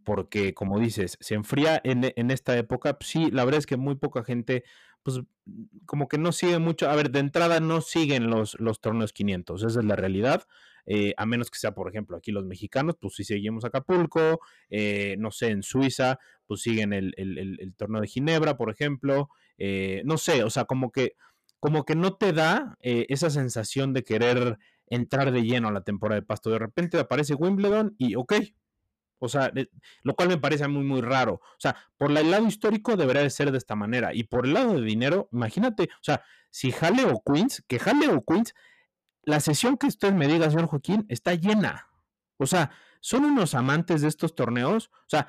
porque 0.05 0.55
como 0.55 0.79
dices, 0.79 1.19
se 1.21 1.35
enfría 1.35 1.81
en, 1.85 2.13
en 2.17 2.31
esta 2.31 2.57
época. 2.57 2.99
Pues 2.99 3.11
sí, 3.11 3.31
la 3.31 3.45
verdad 3.45 3.59
es 3.59 3.67
que 3.67 3.77
muy 3.77 3.97
poca 3.97 4.25
gente, 4.25 4.65
pues 5.03 5.21
como 5.87 6.09
que 6.09 6.19
no 6.19 6.33
sigue 6.33 6.59
mucho. 6.59 6.89
A 6.91 6.97
ver, 6.97 7.11
de 7.11 7.21
entrada 7.21 7.61
no 7.61 7.81
siguen 7.81 8.31
los, 8.31 8.59
los 8.61 8.81
torneos 8.81 9.13
500, 9.13 9.65
esa 9.65 9.81
es 9.81 9.85
la 9.85 9.97
realidad. 9.97 10.45
Eh, 10.87 11.15
a 11.17 11.27
menos 11.27 11.51
que 11.51 11.59
sea, 11.59 11.73
por 11.73 11.89
ejemplo, 11.89 12.17
aquí 12.17 12.33
los 12.33 12.47
mexicanos, 12.47 12.97
pues 13.01 13.15
si 13.15 13.25
seguimos 13.25 13.65
Acapulco, 13.65 14.41
eh, 14.71 15.17
no 15.19 15.31
sé, 15.31 15.49
en 15.49 15.63
Suiza, 15.63 16.19
pues 16.47 16.63
siguen 16.63 16.93
el, 16.93 17.15
el, 17.17 17.75
torneo 17.77 18.01
de 18.01 18.09
Ginebra, 18.09 18.57
por 18.57 18.71
ejemplo, 18.71 19.29
eh, 19.59 20.03
no 20.05 20.19
sé, 20.19 20.43
o 20.43 20.51
sea, 20.51 20.65
como 20.65 20.91
que, 20.91 21.15
como 21.61 21.85
que 21.85 21.95
no 21.95 22.15
te 22.15 22.33
da 22.33 22.77
esa 22.81 23.31
sensación 23.31 23.93
de 23.93 24.03
querer 24.03 24.59
entrar 24.87 25.31
de 25.31 25.43
lleno 25.43 25.69
a 25.69 25.73
la 25.73 25.83
temporada 25.83 26.21
de 26.21 26.27
pasto. 26.27 26.51
De 26.51 26.59
repente 26.59 26.99
aparece 26.99 27.35
Wimbledon 27.35 27.95
y 27.99 28.17
ok. 28.17 28.35
O 29.21 29.29
sea, 29.29 29.53
lo 30.03 30.15
cual 30.15 30.29
me 30.29 30.39
parece 30.39 30.67
muy, 30.67 30.83
muy 30.83 31.01
raro. 31.01 31.35
O 31.35 31.61
sea, 31.61 31.77
por 31.97 32.11
el 32.11 32.31
lado 32.31 32.47
histórico 32.47 32.97
debería 32.97 33.23
de 33.23 33.31
ser 33.31 33.53
de 33.53 33.59
esta 33.59 33.77
manera. 33.77 34.13
Y 34.13 34.25
por 34.25 34.47
el 34.47 34.55
lado 34.55 34.75
de 34.75 34.83
dinero, 34.83 35.29
imagínate, 35.31 35.85
o 35.85 36.03
sea, 36.03 36.25
si 36.51 36.73
Halle 36.73 37.05
o 37.05 37.23
Queens, 37.23 37.63
que 37.69 37.79
Halle 37.79 38.09
o 38.09 38.25
Queens 38.25 38.55
la 39.23 39.41
sesión 39.41 39.77
que 39.77 39.87
usted 39.87 40.13
me 40.13 40.27
diga, 40.27 40.51
señor 40.51 40.67
Joaquín, 40.67 41.07
está 41.09 41.35
llena. 41.35 41.89
O 42.39 42.47
sea, 42.47 42.73
son 43.01 43.25
unos 43.25 43.55
amantes 43.55 44.01
de 44.03 44.09
estos 44.09 44.35
torneos. 44.35 44.91
O 44.93 45.09
sea, 45.09 45.29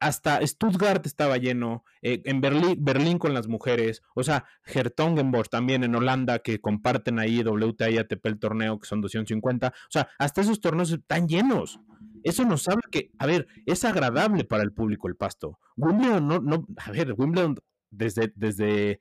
hasta 0.00 0.44
Stuttgart 0.46 1.04
estaba 1.04 1.36
lleno, 1.36 1.84
eh, 2.00 2.22
en 2.24 2.40
Berlín, 2.40 2.76
Berlín 2.80 3.18
con 3.18 3.34
las 3.34 3.48
mujeres, 3.48 4.02
o 4.14 4.22
sea, 4.22 4.46
Hertongenbosch 4.64 5.50
también 5.50 5.84
en 5.84 5.94
Holanda, 5.94 6.38
que 6.38 6.58
comparten 6.58 7.18
ahí 7.18 7.42
WTA 7.42 7.90
y 7.90 7.98
ATP 7.98 8.26
el 8.26 8.38
torneo, 8.38 8.78
que 8.78 8.86
son 8.86 9.02
250, 9.02 9.68
o 9.68 9.72
sea, 9.90 10.08
hasta 10.18 10.40
esos 10.40 10.60
torneos 10.60 10.90
están 10.90 11.28
llenos. 11.28 11.80
Eso 12.24 12.44
nos 12.44 12.68
habla 12.68 12.82
que, 12.90 13.10
a 13.18 13.26
ver, 13.26 13.46
es 13.66 13.84
agradable 13.84 14.44
para 14.44 14.62
el 14.62 14.72
público 14.72 15.08
el 15.08 15.16
pasto. 15.16 15.58
Wimbledon 15.76 16.26
no, 16.26 16.40
no, 16.40 16.66
a 16.76 16.90
ver, 16.90 17.14
Wimbledon 17.16 17.56
desde, 17.90 18.32
desde, 18.36 19.00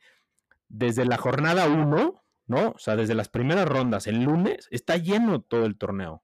desde 0.68 1.06
la 1.06 1.18
jornada 1.18 1.68
1 1.68 2.24
¿no? 2.50 2.70
O 2.70 2.80
sea, 2.80 2.96
desde 2.96 3.14
las 3.14 3.30
primeras 3.30 3.68
rondas, 3.68 4.08
el 4.08 4.24
lunes, 4.24 4.68
está 4.72 4.98
lleno 4.98 5.40
todo 5.40 5.66
el 5.66 5.78
torneo. 5.78 6.24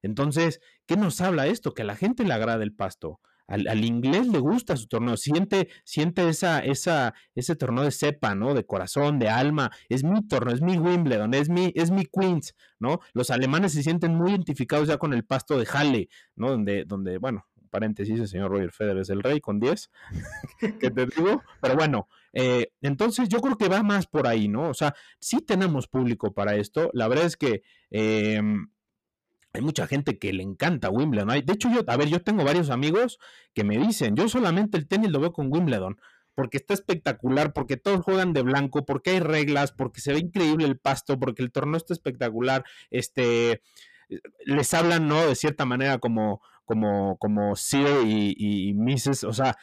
Entonces, 0.00 0.60
¿qué 0.86 0.96
nos 0.96 1.20
habla 1.20 1.46
esto? 1.46 1.74
Que 1.74 1.82
a 1.82 1.84
la 1.84 1.96
gente 1.96 2.24
le 2.24 2.32
agrada 2.32 2.64
el 2.64 2.74
pasto. 2.74 3.20
Al, 3.46 3.84
inglés 3.84 4.26
le 4.26 4.40
gusta 4.40 4.76
su 4.76 4.88
torneo, 4.88 5.16
siente, 5.16 5.68
siente 5.84 6.28
esa, 6.28 6.60
esa, 6.60 7.14
ese 7.34 7.54
torneo 7.54 7.84
de 7.84 7.92
cepa, 7.92 8.34
¿no? 8.34 8.54
De 8.54 8.66
corazón, 8.66 9.18
de 9.18 9.28
alma. 9.28 9.70
Es 9.88 10.02
mi 10.02 10.26
torneo, 10.26 10.54
es 10.54 10.62
mi 10.62 10.78
Wimbledon, 10.78 11.32
es 11.34 11.48
mi, 11.48 11.72
es 11.74 11.90
mi 11.90 12.06
Queens, 12.06 12.54
¿no? 12.80 13.00
Los 13.12 13.30
alemanes 13.30 13.72
se 13.72 13.82
sienten 13.82 14.14
muy 14.14 14.30
identificados 14.32 14.88
ya 14.88 14.98
con 14.98 15.12
el 15.12 15.24
pasto 15.24 15.58
de 15.58 15.66
Halle, 15.66 16.08
¿no? 16.34 16.50
Donde, 16.50 16.84
donde 16.84 17.18
bueno, 17.18 17.46
paréntesis, 17.76 18.18
el 18.18 18.28
señor 18.28 18.50
Roger 18.50 18.72
Federer 18.72 19.02
es 19.02 19.10
el 19.10 19.22
rey 19.22 19.40
con 19.40 19.60
10, 19.60 19.90
que 20.80 20.90
te 20.90 21.06
digo, 21.06 21.42
pero 21.60 21.76
bueno, 21.76 22.08
eh, 22.32 22.72
entonces 22.80 23.28
yo 23.28 23.40
creo 23.40 23.56
que 23.56 23.68
va 23.68 23.82
más 23.82 24.06
por 24.06 24.26
ahí, 24.26 24.48
¿no? 24.48 24.70
O 24.70 24.74
sea, 24.74 24.94
sí 25.20 25.42
tenemos 25.42 25.86
público 25.86 26.32
para 26.32 26.56
esto, 26.56 26.90
la 26.94 27.06
verdad 27.08 27.26
es 27.26 27.36
que... 27.36 27.62
Em, 27.90 28.68
hay 29.56 29.62
mucha 29.62 29.86
gente 29.86 30.18
que 30.18 30.32
le 30.32 30.42
encanta 30.42 30.90
Wimbledon. 30.90 31.28
De 31.44 31.52
hecho, 31.52 31.68
yo, 31.70 31.82
a 31.86 31.96
ver, 31.96 32.08
yo 32.08 32.22
tengo 32.22 32.44
varios 32.44 32.70
amigos 32.70 33.18
que 33.54 33.64
me 33.64 33.78
dicen, 33.78 34.14
yo 34.16 34.28
solamente 34.28 34.76
el 34.78 34.86
tenis 34.86 35.10
lo 35.10 35.20
veo 35.20 35.32
con 35.32 35.52
Wimbledon, 35.52 35.98
porque 36.34 36.58
está 36.58 36.74
espectacular, 36.74 37.52
porque 37.52 37.76
todos 37.76 38.02
juegan 38.02 38.32
de 38.32 38.42
blanco, 38.42 38.84
porque 38.84 39.10
hay 39.10 39.20
reglas, 39.20 39.72
porque 39.72 40.00
se 40.00 40.12
ve 40.12 40.20
increíble 40.20 40.66
el 40.66 40.78
pasto, 40.78 41.18
porque 41.18 41.42
el 41.42 41.50
torneo 41.50 41.76
está 41.76 41.94
espectacular, 41.94 42.64
este, 42.90 43.62
les 44.44 44.74
hablan, 44.74 45.08
¿no? 45.08 45.26
De 45.26 45.34
cierta 45.34 45.64
manera 45.64 45.98
como, 45.98 46.42
como, 46.64 47.16
como 47.18 47.56
Sir 47.56 48.04
y, 48.06 48.34
y 48.36 48.74
Mrs., 48.74 49.24
o 49.24 49.32
sea, 49.32 49.56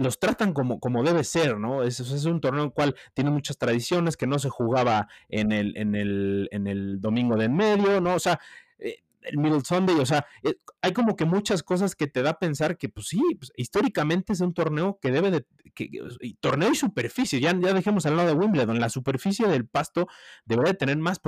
los 0.00 0.18
tratan 0.18 0.54
como, 0.54 0.80
como 0.80 1.04
debe 1.04 1.24
ser, 1.24 1.58
¿no? 1.58 1.82
Es, 1.82 2.00
es 2.00 2.24
un 2.24 2.40
torneo 2.40 2.62
en 2.62 2.68
el 2.68 2.72
cual 2.72 2.96
tiene 3.12 3.30
muchas 3.30 3.58
tradiciones 3.58 4.16
que 4.16 4.26
no 4.26 4.38
se 4.38 4.48
jugaba 4.48 5.08
en 5.28 5.52
el, 5.52 5.76
en 5.76 5.94
el, 5.94 6.48
en 6.52 6.66
el 6.66 7.02
domingo 7.02 7.36
de 7.36 7.44
en 7.44 7.54
medio, 7.54 8.00
¿no? 8.00 8.14
O 8.14 8.18
sea, 8.18 8.40
eh, 8.80 9.02
el 9.22 9.38
Middle 9.38 9.60
Sunday, 9.64 9.96
o 9.96 10.06
sea, 10.06 10.26
eh, 10.42 10.54
hay 10.80 10.92
como 10.92 11.16
que 11.16 11.24
muchas 11.24 11.62
cosas 11.62 11.94
que 11.94 12.06
te 12.06 12.22
da 12.22 12.30
a 12.30 12.38
pensar 12.38 12.76
que, 12.78 12.88
pues 12.88 13.08
sí, 13.08 13.20
pues, 13.38 13.52
históricamente 13.56 14.32
es 14.32 14.40
un 14.40 14.54
torneo 14.54 14.98
que 15.00 15.10
debe 15.10 15.30
de, 15.30 15.46
que, 15.74 15.88
torneo 16.40 16.70
y 16.70 16.74
superficie, 16.74 17.40
ya, 17.40 17.54
ya 17.58 17.74
dejemos 17.74 18.06
al 18.06 18.16
lado 18.16 18.28
de 18.28 18.34
Wimbledon, 18.34 18.80
la 18.80 18.88
superficie 18.88 19.46
del 19.46 19.66
pasto 19.66 20.08
debería 20.44 20.72
de 20.72 20.78
tener 20.78 20.96
más, 20.98 21.20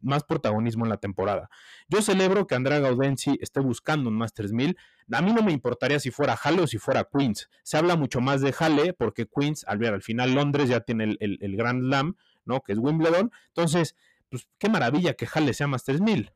más 0.00 0.24
protagonismo 0.24 0.84
en 0.84 0.90
la 0.90 0.96
temporada. 0.96 1.50
Yo 1.88 2.02
celebro 2.02 2.46
que 2.46 2.54
Andrea 2.54 2.80
Gaudenzi 2.80 3.38
esté 3.40 3.60
buscando 3.60 4.08
un 4.08 4.16
Masters 4.16 4.52
1000, 4.52 4.76
a 5.12 5.22
mí 5.22 5.32
no 5.32 5.42
me 5.42 5.52
importaría 5.52 6.00
si 6.00 6.10
fuera 6.10 6.38
Halle 6.42 6.62
o 6.62 6.66
si 6.66 6.78
fuera 6.78 7.08
Queens, 7.12 7.50
se 7.62 7.76
habla 7.76 7.96
mucho 7.96 8.20
más 8.20 8.40
de 8.40 8.54
Halle 8.58 8.92
porque 8.92 9.26
Queens, 9.26 9.64
al 9.66 9.78
ver 9.78 9.94
al 9.94 10.02
final 10.02 10.34
Londres 10.34 10.68
ya 10.68 10.80
tiene 10.80 11.04
el, 11.04 11.16
el, 11.20 11.38
el 11.40 11.56
Grand 11.56 11.82
Slam, 11.82 12.16
¿no? 12.44 12.62
Que 12.62 12.72
es 12.72 12.78
Wimbledon, 12.78 13.30
entonces, 13.48 13.96
pues 14.28 14.48
qué 14.58 14.68
maravilla 14.68 15.14
que 15.14 15.26
Halle 15.26 15.52
sea 15.52 15.66
Masters 15.66 16.00
1000 16.00 16.32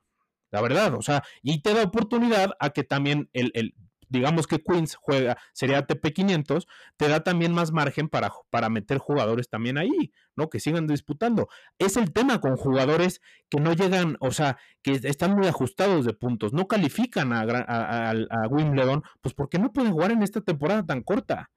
la 0.55 0.63
verdad, 0.63 0.95
o 0.95 1.03
sea, 1.03 1.25
y 1.43 1.63
te 1.63 1.75
da 1.75 1.83
oportunidad 1.83 2.53
a 2.61 2.71
que 2.71 2.85
también 2.85 3.29
el, 3.33 3.75
digamos 4.09 4.47
que 4.47 4.63
Queens 4.63 4.95
juega, 4.95 5.37
sería 5.53 5.79
ATP 5.79 6.13
500, 6.15 6.69
te 6.97 7.09
da 7.09 7.25
también 7.25 7.53
más 7.53 7.73
margen 7.73 8.09
para, 8.09 8.31
para 8.51 8.69
meter 8.69 8.99
jugadores 8.99 9.49
también 9.49 9.79
ahí, 9.79 10.13
¿no? 10.37 10.51
Que 10.51 10.61
sigan 10.61 10.87
disputando. 10.87 11.49
Es 11.81 11.97
el 11.97 12.13
tema 12.13 12.41
con 12.41 12.57
jugadores 12.57 13.21
que 13.51 13.59
no 13.59 13.73
llegan, 13.73 14.17
o 14.21 14.31
sea, 14.31 14.59
que 14.81 14.93
están 14.93 15.35
muy 15.35 15.49
ajustados 15.49 16.05
de 16.05 16.13
puntos, 16.13 16.53
no 16.53 16.69
califican 16.69 17.33
a, 17.33 17.41
a, 17.41 18.47
Wimbledon, 18.49 19.03
pues 19.23 19.35
porque 19.35 19.59
no 19.59 19.73
pueden 19.73 19.91
jugar 19.91 20.13
en 20.13 20.23
esta 20.23 20.41
temporada 20.41 20.87
tan 20.87 21.03
corta. 21.03 21.51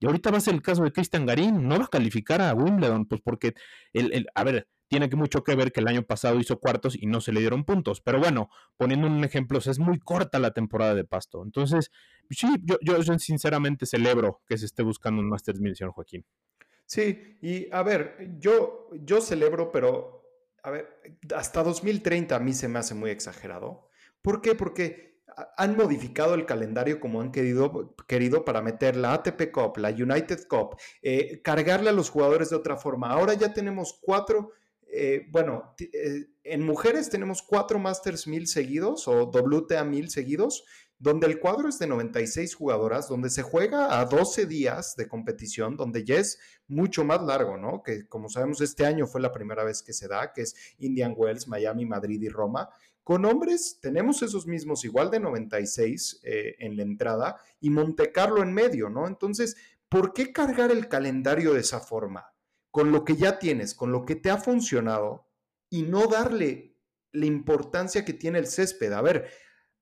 Y 0.00 0.06
ahorita 0.06 0.30
va 0.30 0.38
a 0.38 0.40
ser 0.40 0.54
el 0.54 0.62
caso 0.62 0.84
de 0.84 0.92
Cristian 0.92 1.26
Garín, 1.26 1.68
no 1.68 1.78
va 1.78 1.84
a 1.84 1.88
calificar 1.88 2.40
a 2.40 2.54
Wimbledon, 2.54 3.04
pues 3.04 3.20
porque, 3.20 3.52
el, 3.92 4.14
el, 4.14 4.26
a 4.34 4.42
ver, 4.44 4.68
tiene 4.88 5.08
mucho 5.08 5.44
que 5.44 5.54
ver 5.54 5.72
que 5.72 5.80
el 5.80 5.88
año 5.88 6.02
pasado 6.02 6.40
hizo 6.40 6.58
cuartos 6.58 6.96
y 7.00 7.06
no 7.06 7.20
se 7.20 7.32
le 7.32 7.40
dieron 7.40 7.64
puntos. 7.64 8.00
Pero 8.00 8.18
bueno, 8.18 8.50
poniendo 8.76 9.06
un 9.06 9.22
ejemplo, 9.22 9.58
es 9.58 9.78
muy 9.78 9.98
corta 9.98 10.38
la 10.38 10.52
temporada 10.52 10.94
de 10.94 11.04
Pasto. 11.04 11.42
Entonces, 11.44 11.90
sí, 12.30 12.48
yo, 12.82 13.02
sinceramente 13.18 13.86
celebro 13.86 14.42
que 14.46 14.58
se 14.58 14.66
esté 14.66 14.82
buscando 14.82 15.20
un 15.20 15.28
Masters 15.28 15.60
1000, 15.60 15.76
señor 15.76 15.92
Joaquín. 15.92 16.24
Sí, 16.86 17.38
y 17.42 17.68
a 17.70 17.82
ver, 17.82 18.36
yo, 18.38 18.88
yo 18.92 19.20
celebro, 19.20 19.70
pero 19.70 20.24
a 20.62 20.70
ver, 20.70 21.02
hasta 21.36 21.62
2030 21.62 22.34
a 22.34 22.40
mí 22.40 22.54
se 22.54 22.68
me 22.68 22.78
hace 22.78 22.94
muy 22.94 23.10
exagerado. 23.10 23.88
¿Por 24.22 24.40
qué? 24.40 24.54
Porque 24.54 25.08
han 25.56 25.76
modificado 25.76 26.34
el 26.34 26.46
calendario 26.46 26.98
como 27.00 27.20
han 27.20 27.30
querido, 27.30 27.94
querido 28.06 28.44
para 28.44 28.62
meter 28.62 28.96
la 28.96 29.12
ATP 29.12 29.52
Cup, 29.52 29.76
la 29.76 29.90
United 29.90 30.46
Cup, 30.48 30.76
eh, 31.02 31.40
cargarle 31.42 31.90
a 31.90 31.92
los 31.92 32.10
jugadores 32.10 32.50
de 32.50 32.56
otra 32.56 32.76
forma. 32.76 33.10
Ahora 33.10 33.34
ya 33.34 33.52
tenemos 33.52 33.98
cuatro 34.02 34.52
eh, 34.90 35.26
bueno, 35.30 35.74
eh, 35.78 36.26
en 36.44 36.64
mujeres 36.64 37.10
tenemos 37.10 37.42
cuatro 37.42 37.78
Masters 37.78 38.26
1000 38.26 38.46
seguidos 38.46 39.06
o 39.06 39.30
WTA 39.30 39.84
1000 39.84 40.10
seguidos, 40.10 40.64
donde 40.98 41.26
el 41.26 41.38
cuadro 41.38 41.68
es 41.68 41.78
de 41.78 41.86
96 41.86 42.54
jugadoras, 42.54 43.08
donde 43.08 43.30
se 43.30 43.42
juega 43.42 44.00
a 44.00 44.04
12 44.06 44.46
días 44.46 44.96
de 44.96 45.06
competición, 45.06 45.76
donde 45.76 46.04
ya 46.04 46.16
es 46.16 46.38
mucho 46.66 47.04
más 47.04 47.22
largo, 47.22 47.56
¿no? 47.56 47.82
Que 47.82 48.08
como 48.08 48.28
sabemos 48.28 48.60
este 48.60 48.86
año 48.86 49.06
fue 49.06 49.20
la 49.20 49.30
primera 49.30 49.62
vez 49.62 49.82
que 49.82 49.92
se 49.92 50.08
da, 50.08 50.32
que 50.32 50.42
es 50.42 50.54
Indian 50.78 51.14
Wells, 51.16 51.46
Miami, 51.46 51.84
Madrid 51.84 52.20
y 52.22 52.28
Roma. 52.28 52.68
Con 53.04 53.24
hombres 53.26 53.78
tenemos 53.80 54.22
esos 54.22 54.46
mismos 54.46 54.84
igual 54.84 55.10
de 55.10 55.20
96 55.20 56.20
eh, 56.24 56.56
en 56.58 56.76
la 56.76 56.82
entrada 56.82 57.36
y 57.60 57.70
Monte 57.70 58.10
Carlo 58.10 58.42
en 58.42 58.52
medio, 58.52 58.90
¿no? 58.90 59.06
Entonces, 59.06 59.56
¿por 59.88 60.12
qué 60.12 60.32
cargar 60.32 60.72
el 60.72 60.88
calendario 60.88 61.54
de 61.54 61.60
esa 61.60 61.80
forma? 61.80 62.32
Con 62.70 62.92
lo 62.92 63.04
que 63.04 63.16
ya 63.16 63.38
tienes, 63.38 63.74
con 63.74 63.92
lo 63.92 64.04
que 64.04 64.16
te 64.16 64.30
ha 64.30 64.38
funcionado 64.38 65.28
y 65.70 65.82
no 65.82 66.06
darle 66.06 66.76
la 67.12 67.26
importancia 67.26 68.04
que 68.04 68.12
tiene 68.12 68.38
el 68.38 68.46
césped. 68.46 68.92
A 68.92 69.02
ver, 69.02 69.30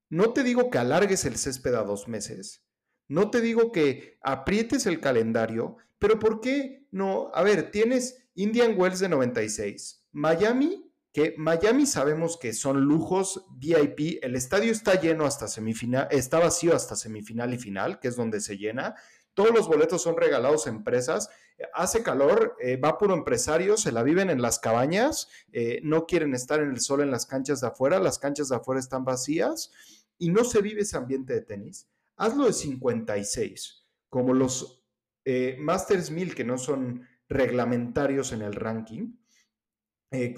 no 0.08 0.32
te 0.32 0.42
digo 0.42 0.70
que 0.70 0.78
alargues 0.78 1.24
el 1.24 1.36
césped 1.36 1.74
a 1.74 1.82
dos 1.82 2.08
meses, 2.08 2.64
no 3.08 3.30
te 3.30 3.40
digo 3.40 3.72
que 3.72 4.18
aprietes 4.22 4.86
el 4.86 5.00
calendario, 5.00 5.76
pero 5.98 6.18
¿por 6.18 6.40
qué 6.40 6.86
no? 6.90 7.30
A 7.34 7.42
ver, 7.42 7.70
tienes 7.70 8.28
Indian 8.34 8.74
Wells 8.76 9.00
de 9.00 9.08
96, 9.08 10.06
Miami, 10.12 10.92
que 11.12 11.34
Miami 11.38 11.86
sabemos 11.86 12.36
que 12.36 12.52
son 12.52 12.82
lujos 12.82 13.46
VIP, 13.56 14.18
el 14.22 14.36
estadio 14.36 14.70
está 14.70 15.00
lleno 15.00 15.24
hasta 15.24 15.48
semifinal, 15.48 16.08
está 16.10 16.38
vacío 16.38 16.74
hasta 16.74 16.94
semifinal 16.94 17.54
y 17.54 17.58
final, 17.58 18.00
que 18.00 18.08
es 18.08 18.16
donde 18.16 18.40
se 18.40 18.58
llena. 18.58 18.94
Todos 19.36 19.54
los 19.54 19.68
boletos 19.68 20.00
son 20.00 20.16
regalados 20.16 20.66
a 20.66 20.70
empresas. 20.70 21.28
Hace 21.74 22.02
calor, 22.02 22.56
eh, 22.58 22.78
va 22.78 22.96
puro 22.96 23.12
empresario, 23.12 23.76
se 23.76 23.92
la 23.92 24.02
viven 24.02 24.30
en 24.30 24.40
las 24.40 24.58
cabañas, 24.58 25.28
eh, 25.52 25.78
no 25.82 26.06
quieren 26.06 26.32
estar 26.32 26.60
en 26.60 26.70
el 26.70 26.80
sol 26.80 27.02
en 27.02 27.10
las 27.10 27.26
canchas 27.26 27.60
de 27.60 27.66
afuera, 27.66 27.98
las 27.98 28.18
canchas 28.18 28.48
de 28.48 28.56
afuera 28.56 28.80
están 28.80 29.04
vacías 29.04 29.72
y 30.16 30.30
no 30.30 30.42
se 30.42 30.62
vive 30.62 30.80
ese 30.80 30.96
ambiente 30.96 31.34
de 31.34 31.42
tenis. 31.42 31.86
Hazlo 32.16 32.46
de 32.46 32.54
56, 32.54 33.84
como 34.08 34.32
los 34.32 34.82
eh, 35.26 35.58
Masters 35.60 36.10
1000 36.10 36.34
que 36.34 36.44
no 36.44 36.56
son 36.56 37.06
reglamentarios 37.28 38.32
en 38.32 38.40
el 38.40 38.54
ranking, 38.54 39.18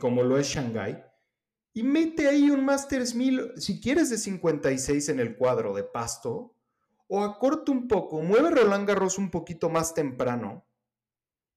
como 0.00 0.24
lo 0.24 0.38
es 0.38 0.48
Shanghai, 0.48 1.04
y 1.72 1.84
mete 1.84 2.26
ahí 2.26 2.50
un 2.50 2.64
Masters 2.64 3.14
1000, 3.14 3.52
si 3.58 3.80
quieres 3.80 4.10
de 4.10 4.18
56 4.18 5.10
en 5.10 5.20
el 5.20 5.36
cuadro 5.36 5.72
de 5.72 5.84
pasto, 5.84 6.57
o 7.08 7.22
acorta 7.22 7.72
un 7.72 7.88
poco, 7.88 8.22
mueve 8.22 8.50
Roland 8.50 8.87
Garros 8.87 9.18
un 9.18 9.30
poquito 9.30 9.68
más 9.68 9.94
temprano 9.94 10.66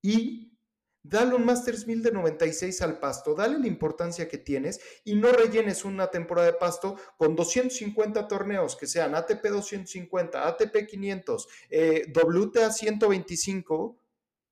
y 0.01 0.57
dale 1.03 1.35
un 1.35 1.45
Masters 1.45 1.87
1000 1.87 2.03
de 2.03 2.11
96 2.11 2.81
al 2.81 2.99
pasto, 2.99 3.35
dale 3.35 3.59
la 3.59 3.67
importancia 3.67 4.27
que 4.27 4.37
tienes 4.37 4.79
y 5.03 5.15
no 5.15 5.31
rellenes 5.31 5.83
una 5.83 6.07
temporada 6.07 6.47
de 6.47 6.57
pasto 6.57 6.95
con 7.17 7.35
250 7.35 8.27
torneos 8.27 8.75
que 8.75 8.87
sean 8.87 9.15
ATP 9.15 9.43
250, 9.45 10.47
ATP 10.47 10.87
500, 10.87 11.47
eh, 11.69 12.13
WTA 12.13 12.71
125 12.71 13.97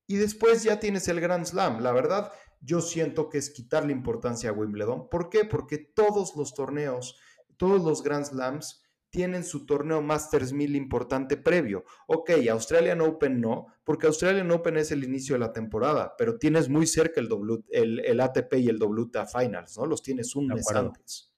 y 0.07 0.17
después 0.17 0.63
ya 0.63 0.79
tienes 0.79 1.07
el 1.07 1.21
Grand 1.21 1.45
Slam. 1.45 1.81
La 1.81 1.91
verdad, 1.91 2.33
yo 2.61 2.81
siento 2.81 3.29
que 3.29 3.37
es 3.37 3.51
quitarle 3.51 3.93
importancia 3.93 4.49
a 4.49 4.53
Wimbledon. 4.53 5.07
¿Por 5.07 5.29
qué? 5.29 5.45
Porque 5.45 5.77
todos 5.77 6.35
los 6.35 6.55
torneos, 6.55 7.19
todos 7.57 7.83
los 7.83 8.01
Grand 8.01 8.25
Slams 8.25 8.81
tienen 9.09 9.43
su 9.43 9.65
torneo 9.65 10.01
Masters 10.01 10.53
1000 10.53 10.75
importante 10.75 11.37
previo. 11.37 11.83
Ok, 12.07 12.31
Australian 12.49 13.01
Open 13.01 13.41
no, 13.41 13.67
porque 13.83 14.07
Australian 14.07 14.51
Open 14.51 14.77
es 14.77 14.91
el 14.91 15.03
inicio 15.03 15.35
de 15.35 15.39
la 15.39 15.51
temporada, 15.51 16.15
pero 16.17 16.37
tienes 16.37 16.69
muy 16.69 16.85
cerca 16.85 17.19
el, 17.19 18.03
el, 18.05 18.19
ATP 18.19 18.53
y 18.55 18.69
el 18.69 18.77
WTA 18.81 19.25
Finals, 19.25 19.77
¿no? 19.77 19.85
Los 19.85 20.03
tienes 20.03 20.35
un 20.35 20.47
mes 20.47 20.69
antes. 20.71 21.31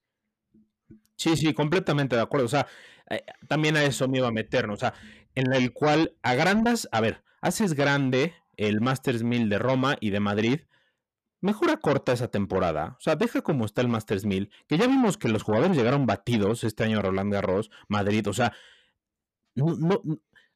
Sí, 1.16 1.38
sí, 1.38 1.54
completamente 1.54 2.16
de 2.16 2.22
acuerdo. 2.24 2.46
O 2.46 2.50
sea, 2.50 2.68
eh, 3.10 3.24
también 3.48 3.78
a 3.78 3.84
eso 3.84 4.08
me 4.08 4.18
iba 4.18 4.28
a 4.28 4.32
meternos. 4.32 4.78
O 4.78 4.80
sea, 4.80 4.94
en 5.36 5.54
el 5.54 5.72
cual 5.72 6.16
agrandas, 6.24 6.90
a 6.92 7.00
ver, 7.00 7.24
haces 7.42 7.74
grande 7.74 8.34
el 8.58 8.82
Masters 8.82 9.24
1000 9.24 9.50
de 9.50 9.60
Roma 9.60 9.98
y 10.00 10.10
de 10.10 10.20
Madrid, 10.20 10.62
mejor 11.42 11.72
acorta 11.72 12.14
esa 12.14 12.30
temporada. 12.30 12.96
O 12.98 13.02
sea, 13.02 13.16
deja 13.16 13.42
como 13.42 13.66
está 13.66 13.82
el 13.82 13.88
Masters 13.88 14.26
1000, 14.26 14.50
que 14.68 14.78
ya 14.78 14.88
vimos 14.88 15.18
que 15.18 15.28
los 15.28 15.44
jugadores 15.44 15.76
llegaron 15.76 16.06
batidos 16.06 16.64
este 16.64 16.84
año 16.84 17.00
a 17.00 17.02
Roland 17.02 17.34
Garros, 17.34 17.72
Madrid, 17.88 18.28
o 18.28 18.34
sea, 18.34 18.54
no, 19.56 20.02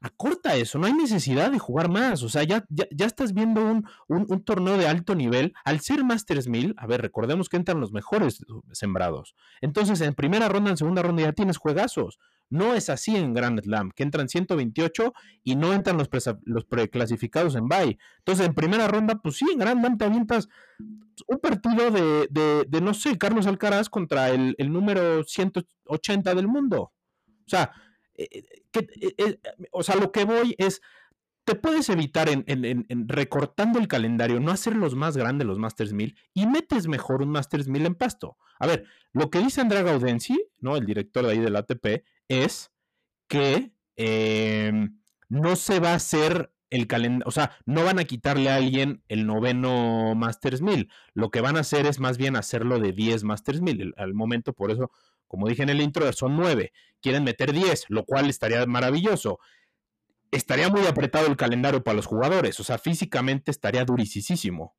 acorta 0.02 0.56
eso, 0.56 0.78
no 0.78 0.86
hay 0.86 0.94
necesidad 0.94 1.52
de 1.52 1.60
jugar 1.60 1.90
más, 1.90 2.22
o 2.24 2.30
sea, 2.30 2.44
ya, 2.44 2.64
ya, 2.70 3.06
estás 3.06 3.34
viendo 3.34 3.66
un, 3.66 3.88
un, 4.08 4.44
torneo 4.44 4.78
de 4.78 4.88
alto 4.88 5.16
nivel, 5.16 5.54
al 5.64 5.80
ser 5.80 6.04
Masters 6.04 6.48
1000, 6.48 6.76
a 6.78 6.86
ver, 6.86 7.02
recordemos 7.02 7.50
que 7.50 7.58
entran 7.58 7.80
los 7.80 7.92
mejores 7.92 8.46
sembrados, 8.72 9.36
entonces 9.62 10.00
en 10.02 10.14
primera 10.14 10.48
ronda, 10.48 10.70
en 10.70 10.78
segunda 10.78 11.02
ronda 11.02 11.24
ya 11.24 11.34
tienes 11.34 11.58
juegazos, 11.58 12.20
no 12.50 12.74
es 12.74 12.90
así 12.90 13.16
en 13.16 13.34
Grand 13.34 13.60
Slam, 13.62 13.92
que 13.92 14.04
entran 14.04 14.30
128 14.30 15.14
y 15.44 15.56
no 15.56 15.74
entran 15.74 15.98
los, 15.98 16.66
preclasificados 16.66 17.56
en 17.56 17.68
bye. 17.68 17.98
Entonces, 18.20 18.46
en 18.46 18.54
primera 18.54 18.88
ronda, 18.88 19.16
pues 19.16 19.38
sí, 19.38 19.46
en 19.52 19.60
Grand 19.60 19.80
Slam 19.80 19.98
te 19.98 20.06
avientas 20.06 20.50
un 21.28 21.40
partido 21.40 21.92
de, 21.92 22.28
de, 22.68 22.82
no 22.82 22.94
sé, 22.94 23.18
Carlos 23.18 23.48
Alcaraz 23.48 23.90
contra 23.90 24.30
el, 24.30 24.56
número 24.60 25.24
180 25.24 26.36
del 26.36 26.48
mundo. 26.48 26.92
O 27.28 27.50
sea, 27.50 27.72
eh, 28.16 28.28
eh, 28.32 28.64
que, 28.72 28.88
eh, 29.02 29.40
o 29.72 29.84
sea, 29.84 29.96
lo 29.96 30.12
que 30.12 30.26
voy 30.26 30.56
es, 30.58 30.82
te 31.46 31.56
puedes 31.56 31.90
evitar 31.90 32.28
en, 32.30 32.44
en, 32.48 33.08
recortando 33.08 33.80
el 33.80 33.88
calendario, 33.88 34.40
no 34.40 34.52
hacer 34.52 34.76
los 34.76 34.96
más 34.96 35.16
grandes, 35.16 35.48
los 35.48 35.60
Masters 35.60 35.94
1000, 35.94 36.16
y 36.34 36.48
metes 36.48 36.88
mejor 36.88 37.22
un 37.22 37.30
Masters 37.30 37.68
1000 37.68 37.86
en 37.86 37.96
pasto. 37.96 38.38
A 38.60 38.68
ver, 38.68 38.86
lo 39.14 39.30
que 39.30 39.40
dice 39.40 39.62
Andrea 39.62 39.84
Gaudenzi, 39.84 40.44
¿no? 40.60 40.76
El 40.76 40.86
director 40.86 41.26
de 41.26 41.32
ahí 41.34 41.40
del 41.40 41.56
ATP, 41.56 42.04
es 42.28 42.72
que 43.28 43.72
em, 43.96 45.00
no 45.30 45.56
se 45.56 45.80
va 45.80 45.92
a 45.92 45.96
hacer 45.96 46.52
el 46.70 46.88
calendario, 46.88 47.28
o 47.28 47.32
sea, 47.32 47.52
no 47.66 47.84
van 47.84 48.00
a 48.00 48.06
quitarle 48.06 48.50
a 48.50 48.56
alguien 48.56 49.04
el 49.08 49.26
noveno 49.26 50.16
Masters 50.16 50.62
1000. 50.62 50.90
Lo 51.14 51.30
que 51.30 51.42
van 51.42 51.58
a 51.58 51.62
hacer 51.62 51.86
es 51.86 52.00
más 52.00 52.18
bien 52.18 52.36
hacerlo 52.36 52.80
de 52.80 52.92
10 52.92 53.24
Masters 53.24 53.62
1000. 53.62 53.94
Al 53.98 54.14
momento, 54.14 54.54
por 54.54 54.72
eso, 54.72 54.92
como 55.28 55.48
dije 55.48 55.64
en 55.64 55.70
el 55.70 55.82
intro, 55.82 56.12
son 56.14 56.36
9. 56.36 56.72
Quieren 57.02 57.24
meter 57.24 57.54
10, 57.54 57.86
lo 57.90 58.04
cual 58.06 58.30
estaría 58.30 58.66
maravilloso. 58.66 59.40
Estaría 60.32 60.70
muy 60.70 60.86
apretado 60.86 61.28
el 61.28 61.38
calendario 61.38 61.84
para 61.84 61.96
los 61.96 62.08
jugadores, 62.08 62.60
o 62.60 62.64
sea, 62.64 62.78
físicamente 62.78 63.52
estaría 63.52 63.86
durisísimo. 63.86 64.76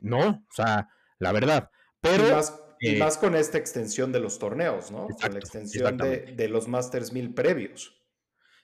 ¿No? 0.00 0.28
O 0.28 0.54
sea, 0.54 0.88
la 1.18 1.32
verdad. 1.32 1.70
Pero 2.00 2.40
y 2.80 2.90
eh, 2.90 2.98
más 2.98 3.18
con 3.18 3.34
esta 3.34 3.58
extensión 3.58 4.12
de 4.12 4.20
los 4.20 4.38
torneos, 4.38 4.90
¿no? 4.90 5.08
con 5.08 5.32
la 5.32 5.38
extensión 5.38 5.96
de, 5.96 6.34
de, 6.36 6.48
los 6.48 6.68
Masters 6.68 7.12
1000 7.12 7.34
previos. 7.34 7.96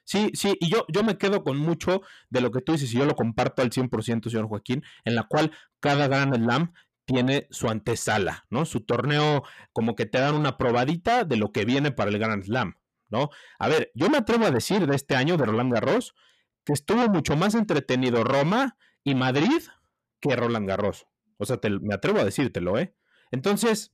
Sí, 0.05 0.31
sí, 0.33 0.57
y 0.59 0.69
yo, 0.69 0.85
yo 0.89 1.03
me 1.03 1.17
quedo 1.17 1.43
con 1.43 1.57
mucho 1.57 2.01
de 2.29 2.41
lo 2.41 2.51
que 2.51 2.61
tú 2.61 2.73
dices, 2.73 2.93
y 2.93 2.97
yo 2.97 3.05
lo 3.05 3.15
comparto 3.15 3.61
al 3.61 3.69
100%, 3.69 4.29
señor 4.29 4.47
Joaquín, 4.47 4.83
en 5.05 5.15
la 5.15 5.23
cual 5.23 5.51
cada 5.79 6.07
Grand 6.07 6.35
Slam 6.35 6.73
tiene 7.05 7.47
su 7.51 7.69
antesala, 7.69 8.45
¿no? 8.49 8.65
Su 8.65 8.81
torneo, 8.81 9.43
como 9.71 9.95
que 9.95 10.05
te 10.05 10.19
dan 10.19 10.35
una 10.35 10.57
probadita 10.57 11.23
de 11.23 11.37
lo 11.37 11.51
que 11.51 11.65
viene 11.65 11.91
para 11.91 12.11
el 12.11 12.19
Grand 12.19 12.43
Slam, 12.43 12.77
¿no? 13.09 13.29
A 13.59 13.67
ver, 13.67 13.91
yo 13.93 14.09
me 14.09 14.17
atrevo 14.17 14.45
a 14.45 14.51
decir 14.51 14.87
de 14.87 14.95
este 14.95 15.15
año 15.15 15.37
de 15.37 15.45
Roland 15.45 15.73
Garros 15.73 16.15
que 16.65 16.73
estuvo 16.73 17.07
mucho 17.09 17.35
más 17.35 17.55
entretenido 17.55 18.23
Roma 18.23 18.77
y 19.03 19.15
Madrid 19.15 19.63
que 20.21 20.35
Roland 20.35 20.67
Garros. 20.67 21.07
O 21.37 21.45
sea, 21.45 21.59
me 21.81 21.93
atrevo 21.93 22.19
a 22.19 22.23
decírtelo, 22.23 22.77
¿eh? 22.77 22.95
Entonces, 23.31 23.91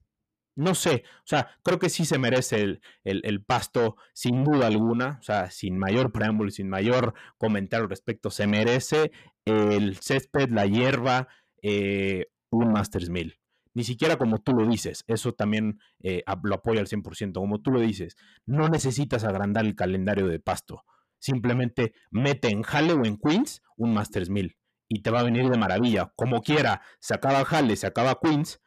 no 0.59 0.75
sé, 0.75 1.03
o 1.19 1.27
sea, 1.27 1.57
creo 1.63 1.79
que 1.79 1.89
sí 1.89 2.03
se 2.03 2.19
merece 2.19 2.81
el, 3.05 3.43
pasto 3.45 3.95
sin 4.13 4.43
duda 4.43 4.67
alguna, 4.67 5.17
o 5.21 5.23
sea, 5.23 5.49
sin 5.51 5.77
mayor 5.77 6.11
preámbulo, 6.11 6.51
sin 6.51 6.67
mayor 6.67 7.13
comentario 7.37 7.85
al 7.85 7.89
respecto, 7.89 8.29
se 8.29 8.45
merece 8.45 9.11
el 9.45 9.95
césped, 9.95 10.49
la 10.49 10.65
hierba, 10.65 11.29
eh, 11.61 12.27
un 12.49 12.73
Masters 12.73 13.09
1000. 13.09 13.39
Ni 13.73 13.85
siquiera 13.85 14.17
como 14.17 14.39
tú 14.39 14.51
lo 14.51 14.67
dices, 14.67 15.05
eso 15.07 15.33
también 15.33 15.79
eh, 16.03 16.23
lo 16.43 16.55
apoyo 16.55 16.81
al 16.81 16.87
100%, 16.87 17.33
como 17.35 17.61
tú 17.61 17.71
lo 17.71 17.79
dices, 17.79 18.17
no 18.45 18.67
necesitas 18.67 19.23
agrandar 19.23 19.65
el 19.65 19.75
calendario 19.75 20.27
de 20.27 20.39
pasto, 20.39 20.83
simplemente 21.19 21.93
mete 22.11 22.49
en 22.49 22.63
Halle 22.63 22.93
o 22.93 23.05
en 23.05 23.17
Queens 23.17 23.61
un 23.77 23.93
Masters 23.93 24.29
1000 24.29 24.57
y 24.89 25.03
te 25.03 25.11
va 25.11 25.21
a 25.21 25.23
venir 25.23 25.47
de 25.49 25.57
maravilla, 25.57 26.11
como 26.17 26.41
quiera, 26.41 26.81
se 26.99 27.13
acaba 27.13 27.45
Halle, 27.49 27.77
se 27.77 27.87
acaba 27.87 28.19
Queens, 28.21 28.59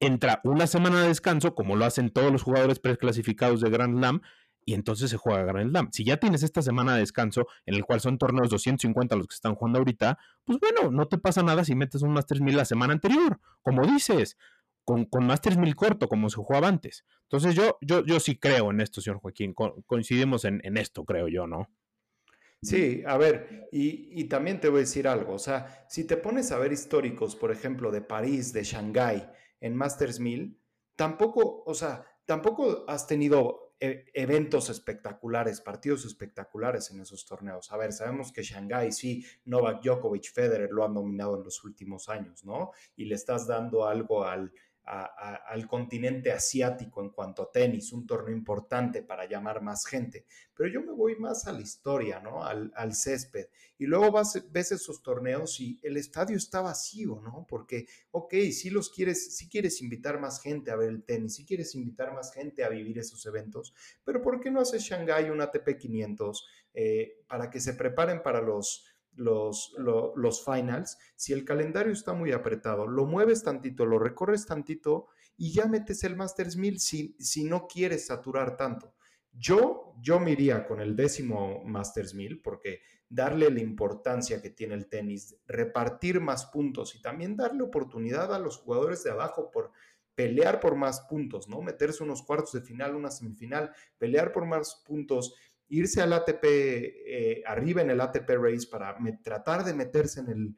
entra 0.00 0.40
una 0.44 0.66
semana 0.66 1.02
de 1.02 1.08
descanso, 1.08 1.54
como 1.54 1.76
lo 1.76 1.84
hacen 1.84 2.10
todos 2.10 2.32
los 2.32 2.42
jugadores 2.42 2.78
preclasificados 2.78 3.60
de 3.60 3.70
Grand 3.70 3.96
Slam, 3.98 4.22
y 4.64 4.74
entonces 4.74 5.10
se 5.10 5.16
juega 5.16 5.44
Grand 5.44 5.70
Slam. 5.70 5.88
Si 5.92 6.04
ya 6.04 6.18
tienes 6.18 6.42
esta 6.42 6.60
semana 6.60 6.94
de 6.94 7.00
descanso, 7.00 7.46
en 7.64 7.74
el 7.74 7.84
cual 7.84 8.00
son 8.00 8.18
torneos 8.18 8.50
250 8.50 9.16
los 9.16 9.26
que 9.26 9.34
están 9.34 9.54
jugando 9.54 9.78
ahorita, 9.78 10.18
pues 10.44 10.58
bueno, 10.60 10.90
no 10.90 11.08
te 11.08 11.18
pasa 11.18 11.42
nada 11.42 11.64
si 11.64 11.74
metes 11.74 12.02
un 12.02 12.12
Masters 12.12 12.40
1000 12.40 12.56
la 12.56 12.64
semana 12.64 12.92
anterior, 12.92 13.40
como 13.62 13.86
dices, 13.86 14.36
con, 14.84 15.06
con 15.06 15.26
Masters 15.26 15.56
1000 15.56 15.74
corto, 15.74 16.08
como 16.08 16.28
se 16.28 16.36
jugaba 16.36 16.68
antes. 16.68 17.04
Entonces 17.22 17.54
yo, 17.54 17.78
yo, 17.80 18.04
yo 18.04 18.20
sí 18.20 18.38
creo 18.38 18.70
en 18.70 18.80
esto, 18.80 19.00
señor 19.00 19.20
Joaquín, 19.20 19.54
coincidimos 19.86 20.44
en, 20.44 20.60
en 20.64 20.76
esto, 20.76 21.04
creo 21.04 21.28
yo, 21.28 21.46
¿no? 21.46 21.70
Sí, 22.60 23.04
a 23.06 23.16
ver, 23.16 23.68
y, 23.70 24.10
y, 24.20 24.24
también 24.24 24.60
te 24.60 24.68
voy 24.68 24.78
a 24.78 24.80
decir 24.80 25.06
algo, 25.06 25.34
o 25.34 25.38
sea, 25.38 25.86
si 25.88 26.02
te 26.04 26.16
pones 26.16 26.50
a 26.50 26.58
ver 26.58 26.72
históricos, 26.72 27.36
por 27.36 27.52
ejemplo, 27.52 27.92
de 27.92 28.00
París, 28.00 28.52
de 28.52 28.64
Shanghái, 28.64 29.28
en 29.60 29.74
Masters 29.74 30.20
1000, 30.20 30.58
tampoco, 30.96 31.62
o 31.64 31.74
sea, 31.74 32.04
tampoco 32.24 32.84
has 32.88 33.06
tenido 33.06 33.74
e, 33.80 34.06
eventos 34.12 34.70
espectaculares, 34.70 35.60
partidos 35.60 36.04
espectaculares 36.04 36.90
en 36.90 37.00
esos 37.00 37.24
torneos. 37.24 37.70
A 37.70 37.76
ver, 37.76 37.92
sabemos 37.92 38.32
que 38.32 38.42
Shanghai 38.42 38.90
sí, 38.90 39.24
Novak 39.44 39.82
Djokovic, 39.82 40.32
Federer 40.32 40.70
lo 40.70 40.84
han 40.84 40.94
dominado 40.94 41.36
en 41.36 41.44
los 41.44 41.62
últimos 41.62 42.08
años, 42.08 42.44
¿no? 42.44 42.72
Y 42.96 43.04
le 43.04 43.14
estás 43.14 43.46
dando 43.46 43.86
algo 43.86 44.24
al, 44.24 44.52
al 44.88 45.68
continente 45.68 46.32
asiático 46.32 47.02
en 47.02 47.10
cuanto 47.10 47.42
a 47.42 47.52
tenis, 47.52 47.92
un 47.92 48.06
torneo 48.06 48.34
importante 48.34 49.02
para 49.02 49.26
llamar 49.26 49.60
más 49.60 49.84
gente. 49.84 50.24
Pero 50.54 50.70
yo 50.70 50.80
me 50.80 50.92
voy 50.92 51.16
más 51.16 51.46
a 51.46 51.52
la 51.52 51.60
historia, 51.60 52.20
¿no? 52.20 52.42
Al, 52.42 52.94
césped. 52.94 53.48
Y 53.76 53.84
luego 53.84 54.10
vas, 54.10 54.42
ves 54.50 54.72
esos 54.72 55.02
torneos 55.02 55.60
y 55.60 55.78
el 55.82 55.98
estadio 55.98 56.36
está 56.36 56.62
vacío, 56.62 57.20
¿no? 57.22 57.46
Porque, 57.48 57.86
ok, 58.12 58.32
si 58.50 58.70
los 58.70 58.88
quieres, 58.88 59.36
si 59.36 59.48
quieres 59.48 59.82
invitar 59.82 60.18
más 60.18 60.40
gente 60.40 60.70
a 60.70 60.76
ver 60.76 60.88
el 60.88 61.04
tenis, 61.04 61.34
si 61.34 61.44
quieres 61.44 61.74
invitar 61.74 62.14
más 62.14 62.32
gente 62.32 62.64
a 62.64 62.70
vivir 62.70 62.98
esos 62.98 63.24
eventos, 63.26 63.74
pero 64.04 64.22
¿por 64.22 64.40
qué 64.40 64.50
no 64.50 64.60
haces 64.60 64.82
Shanghai 64.82 65.30
un 65.30 65.42
ATP 65.42 65.76
500 65.78 66.46
eh, 66.74 67.24
para 67.28 67.50
que 67.50 67.60
se 67.60 67.74
preparen 67.74 68.22
para 68.22 68.40
los 68.40 68.86
los, 69.18 69.74
los, 69.76 70.44
finals, 70.44 70.98
si 71.16 71.32
el 71.32 71.44
calendario 71.44 71.92
está 71.92 72.12
muy 72.12 72.32
apretado, 72.32 72.86
lo 72.86 73.04
mueves 73.04 73.42
tantito, 73.42 73.84
lo 73.84 73.98
recorres 73.98 74.46
tantito 74.46 75.08
y 75.36 75.52
ya 75.52 75.66
metes 75.66 76.04
el 76.04 76.16
Masters 76.16 76.56
1000 76.56 76.80
si, 76.80 77.16
si 77.18 77.44
no 77.44 77.66
quieres 77.66 78.06
saturar 78.06 78.56
tanto. 78.56 78.94
Yo, 79.32 79.94
yo 80.00 80.18
me 80.18 80.32
iría 80.32 80.66
con 80.66 80.80
el 80.80 80.96
décimo 80.96 81.62
Masters 81.64 82.14
1000 82.14 82.40
porque 82.40 82.80
darle 83.08 83.50
la 83.50 83.60
importancia 83.60 84.42
que 84.42 84.50
tiene 84.50 84.74
el 84.74 84.88
tenis, 84.88 85.36
repartir 85.46 86.20
más 86.20 86.46
puntos 86.46 86.94
y 86.94 87.02
también 87.02 87.36
darle 87.36 87.62
oportunidad 87.62 88.34
a 88.34 88.38
los 88.38 88.58
jugadores 88.58 89.02
de 89.04 89.10
abajo 89.10 89.50
por 89.50 89.72
pelear 90.18 90.58
por 90.58 90.74
más 90.74 91.02
puntos, 91.02 91.48
¿no? 91.48 91.62
Meterse 91.62 92.02
unos 92.02 92.24
cuartos 92.24 92.52
de 92.52 92.60
final, 92.60 92.96
una 92.96 93.08
semifinal, 93.08 93.70
pelear 93.98 94.32
por 94.32 94.46
más 94.46 94.82
puntos, 94.84 95.36
irse 95.68 96.00
al 96.00 96.12
ATP, 96.12 96.44
eh, 96.44 97.42
arriba 97.46 97.82
en 97.82 97.90
el 97.90 98.00
ATP 98.00 98.30
Race 98.30 98.66
para 98.70 98.96
tratar 99.22 99.64
de 99.64 99.74
meterse 99.74 100.20
en, 100.20 100.56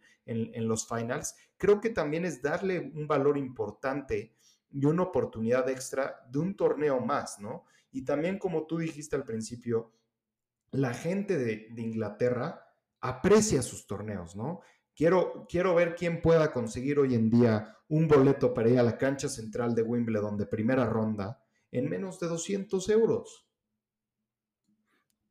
los 0.68 0.86
finals, 0.86 1.34
creo 1.56 1.80
que 1.80 1.90
también 1.90 2.24
es 2.24 2.40
darle 2.40 2.92
un 2.94 3.08
valor 3.08 3.36
importante 3.36 4.36
y 4.70 4.84
una 4.84 5.02
oportunidad 5.02 5.68
extra 5.68 6.24
de 6.30 6.38
un 6.38 6.54
torneo 6.54 7.00
más, 7.00 7.40
¿no? 7.40 7.64
Y 7.90 8.04
también 8.04 8.38
como 8.38 8.66
tú 8.66 8.78
dijiste 8.78 9.16
al 9.16 9.24
principio, 9.24 9.92
la 10.70 10.94
gente 10.94 11.36
de, 11.36 11.68
Inglaterra 11.76 12.64
aprecia 13.00 13.62
sus 13.62 13.88
torneos, 13.88 14.36
¿no? 14.36 14.60
Quiero, 14.94 15.46
quiero, 15.48 15.74
ver 15.74 15.96
quién 15.96 16.22
pueda 16.22 16.52
conseguir 16.52 17.00
hoy 17.00 17.14
en 17.14 17.30
día 17.30 17.76
un 17.88 18.06
boleto 18.06 18.54
para 18.54 18.68
ir 18.68 18.78
a 18.78 18.84
la 18.84 18.98
cancha 18.98 19.28
central 19.28 19.74
de 19.74 19.82
Wimbledon 19.82 20.36
de 20.36 20.46
primera 20.46 20.84
ronda 20.86 21.42
en 21.72 21.88
menos 21.88 22.20
de 22.20 22.28
200 22.28 22.88
euros. 22.90 23.49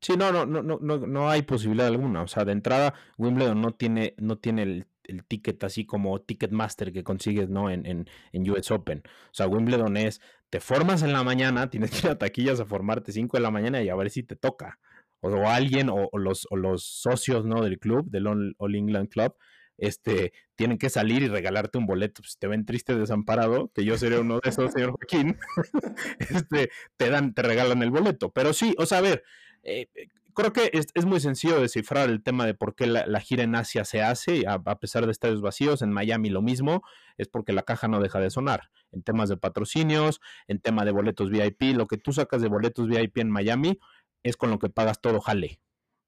Sí, 0.00 0.16
no, 0.16 0.32
no, 0.32 0.46
no, 0.46 0.62
no, 0.62 0.78
no 0.78 1.30
hay 1.30 1.42
posibilidad 1.42 1.88
alguna. 1.88 2.22
O 2.22 2.28
sea, 2.28 2.44
de 2.44 2.52
entrada, 2.52 2.94
Wimbledon 3.18 3.60
no 3.60 3.72
tiene, 3.72 4.14
no 4.18 4.38
tiene 4.38 4.62
el, 4.62 4.86
ticket 5.26 5.64
así 5.64 5.84
como 5.84 6.20
Ticketmaster 6.20 6.92
que 6.92 7.02
consigues, 7.02 7.48
¿no? 7.48 7.68
En, 7.68 7.84
en, 7.84 8.08
en, 8.32 8.50
US 8.50 8.70
Open. 8.70 9.02
O 9.04 9.34
sea, 9.34 9.48
Wimbledon 9.48 9.96
es, 9.96 10.20
te 10.50 10.60
formas 10.60 11.02
en 11.02 11.12
la 11.12 11.24
mañana, 11.24 11.68
tienes 11.68 11.90
que 11.90 12.06
ir 12.06 12.12
a 12.12 12.18
taquillas 12.18 12.60
a 12.60 12.64
formarte 12.64 13.12
5 13.12 13.36
de 13.36 13.42
la 13.42 13.50
mañana 13.50 13.82
y 13.82 13.88
a 13.88 13.96
ver 13.96 14.10
si 14.10 14.22
te 14.22 14.36
toca. 14.36 14.78
O, 15.20 15.48
alguien, 15.48 15.90
o, 15.90 16.08
los, 16.16 16.46
o 16.50 16.56
los 16.56 16.82
socios, 16.84 17.44
¿no? 17.44 17.62
Del 17.62 17.78
club, 17.78 18.10
del 18.10 18.26
All, 18.26 18.74
England 18.74 19.10
Club, 19.10 19.34
este, 19.76 20.32
tienen 20.54 20.78
que 20.78 20.88
salir 20.88 21.22
y 21.22 21.28
regalarte 21.28 21.76
un 21.76 21.86
boleto. 21.86 22.22
Si 22.22 22.38
te 22.38 22.46
ven 22.46 22.64
triste, 22.64 22.96
desamparado, 22.96 23.70
que 23.74 23.84
yo 23.84 23.98
seré 23.98 24.18
uno 24.18 24.40
de 24.42 24.48
esos, 24.48 24.72
señor 24.72 24.92
Joaquín, 24.92 25.38
este, 26.20 26.70
te 26.96 27.10
dan, 27.10 27.34
te 27.34 27.42
regalan 27.42 27.82
el 27.82 27.90
boleto. 27.90 28.32
Pero 28.32 28.54
sí, 28.54 28.74
o 28.78 28.86
sea, 28.86 28.98
a 28.98 29.02
ver, 29.02 29.24
eh, 29.62 29.88
eh, 29.94 30.08
creo 30.34 30.52
que 30.52 30.70
es, 30.72 31.04
muy 31.04 31.20
sencillo 31.20 31.60
descifrar 31.60 32.08
el 32.08 32.22
tema 32.22 32.46
de 32.46 32.54
por 32.54 32.74
qué 32.74 32.86
la, 32.86 33.20
gira 33.20 33.42
en 33.42 33.54
Asia 33.54 33.84
se 33.84 34.02
hace, 34.02 34.44
a, 34.46 34.78
pesar 34.78 35.06
de 35.06 35.12
estadios 35.12 35.40
vacíos, 35.40 35.82
en 35.82 35.92
Miami 35.92 36.30
lo 36.30 36.42
mismo, 36.42 36.82
es 37.18 37.28
porque 37.28 37.52
la 37.52 37.62
caja 37.62 37.88
no 37.88 38.00
deja 38.00 38.20
de 38.20 38.30
sonar. 38.30 38.70
En 38.92 39.02
temas 39.02 39.28
de 39.28 39.36
patrocinios, 39.36 40.20
en 40.48 40.60
tema 40.60 40.84
de 40.84 40.92
boletos 40.92 41.30
VIP, 41.30 41.74
lo 41.74 41.86
que 41.86 41.98
tú 41.98 42.12
sacas 42.12 42.42
de 42.42 42.48
boletos 42.48 42.88
VIP 42.88 43.18
en 43.18 43.30
Miami 43.30 43.78
es 44.22 44.36
con 44.36 44.50
lo 44.50 44.58
que 44.58 44.68
pagas 44.68 45.00
todo 45.00 45.20
jale. 45.20 45.60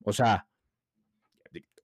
O 0.04 0.12
sea, 0.12 0.48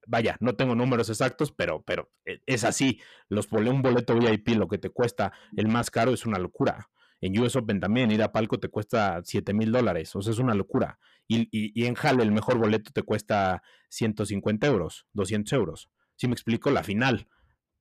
vaya, 0.06 0.36
no 0.40 0.56
tengo 0.56 0.74
números 0.74 1.08
exactos, 1.08 1.52
pero, 1.52 1.82
pero 1.82 2.10
eh, 2.24 2.40
es 2.46 2.64
así. 2.64 3.00
Los, 3.28 3.50
un 3.52 3.82
boleto 3.82 4.14
VIP, 4.14 4.56
lo 4.56 4.68
que 4.68 4.78
te 4.78 4.90
cuesta 4.90 5.32
el 5.56 5.68
más 5.68 5.90
caro 5.90 6.12
es 6.12 6.26
una 6.26 6.38
locura. 6.38 6.88
En 7.20 7.38
US 7.38 7.56
Open 7.56 7.80
también, 7.80 8.10
ir 8.10 8.22
a 8.22 8.32
palco 8.32 8.58
te 8.58 8.68
cuesta 8.68 9.20
7 9.24 9.52
mil 9.52 9.72
dólares, 9.72 10.14
o 10.14 10.22
sea, 10.22 10.32
es 10.32 10.38
una 10.38 10.54
locura. 10.54 10.98
Y, 11.26 11.84
en 11.84 11.94
Halle 11.94 12.22
el 12.22 12.32
mejor 12.32 12.58
boleto 12.58 12.90
te 12.92 13.02
cuesta 13.02 13.62
150 13.90 14.66
euros, 14.66 15.06
200 15.12 15.52
euros. 15.52 15.90
Si 16.16 16.26
me 16.26 16.32
explico, 16.32 16.70
la 16.70 16.82
final 16.82 17.28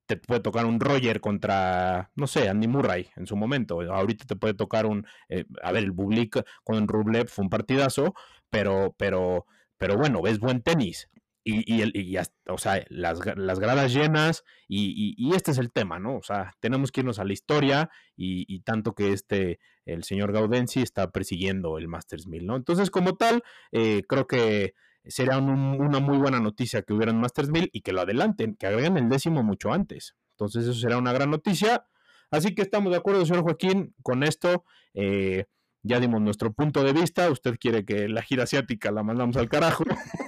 te 0.06 0.16
puede 0.16 0.40
tocar 0.40 0.66
un 0.66 0.80
Roger 0.80 1.20
contra, 1.20 2.10
no 2.14 2.26
sé, 2.26 2.48
Andy 2.48 2.66
Murray 2.66 3.08
en 3.16 3.26
su 3.26 3.36
momento. 3.36 3.80
Ahorita 3.80 4.24
te 4.26 4.36
puede 4.36 4.54
tocar 4.54 4.86
un, 4.86 5.06
eh, 5.28 5.44
a 5.62 5.72
ver, 5.72 5.84
el 5.84 5.92
Bublik 5.92 6.42
con 6.64 6.88
Rublev 6.88 7.28
fue 7.28 7.44
un 7.44 7.50
partidazo, 7.50 8.14
pero, 8.50 8.94
pero, 8.98 9.46
pero 9.76 9.96
bueno, 9.96 10.22
ves 10.22 10.38
buen 10.38 10.62
tenis 10.62 11.08
y, 11.44 11.82
y, 11.82 12.16
o 12.48 12.58
sea, 12.58 12.84
las, 12.88 13.20
las 13.36 13.58
gradas 13.58 13.92
llenas 13.94 14.44
y, 14.66 15.14
y, 15.16 15.34
este 15.34 15.52
es 15.52 15.58
el 15.58 15.72
tema, 15.72 15.98
¿no? 15.98 16.16
O 16.16 16.22
sea, 16.22 16.54
tenemos 16.60 16.92
que 16.92 17.00
irnos 17.00 17.18
a 17.18 17.24
la 17.24 17.32
historia 17.32 17.90
y, 18.16 18.60
tanto 18.60 18.94
que 18.94 19.12
este, 19.12 19.58
el 19.86 20.04
señor 20.04 20.32
Gaudenzi 20.32 20.82
está 20.82 21.10
persiguiendo 21.10 21.78
el 21.78 21.88
Masters 21.88 22.26
1000, 22.26 22.46
¿no? 22.46 22.56
Entonces, 22.56 22.90
como 22.90 23.16
tal, 23.16 23.42
eh, 23.72 24.02
creo 24.06 24.26
que 24.26 24.74
sería 25.04 25.38
una 25.38 26.00
muy 26.00 26.18
buena 26.18 26.40
noticia 26.40 26.82
que 26.82 26.92
hubieran 26.92 27.20
Masters 27.20 27.48
1000 27.50 27.70
y 27.72 27.80
que 27.80 27.92
lo 27.92 28.02
adelanten, 28.02 28.54
que 28.54 28.66
agreguen 28.66 28.98
el 28.98 29.08
décimo 29.08 29.42
mucho 29.42 29.72
antes. 29.72 30.16
Entonces, 30.32 30.64
eso 30.64 30.74
será 30.74 30.98
una 30.98 31.12
gran 31.12 31.30
noticia. 31.30 31.86
Así 32.30 32.54
que 32.54 32.62
estamos 32.62 32.92
de 32.92 32.98
acuerdo, 32.98 33.24
señor 33.24 33.42
Joaquín, 33.42 33.94
con 34.02 34.22
esto. 34.22 34.64
Eh, 34.92 35.46
ya 35.82 36.00
dimos 36.00 36.20
nuestro 36.20 36.52
punto 36.52 36.84
de 36.84 36.92
vista. 36.92 37.30
Usted 37.30 37.56
quiere 37.58 37.84
que 37.84 38.08
la 38.08 38.22
gira 38.22 38.44
asiática 38.44 38.90
la 38.90 39.02
mandamos 39.02 39.36
al 39.36 39.48
carajo. 39.48 39.84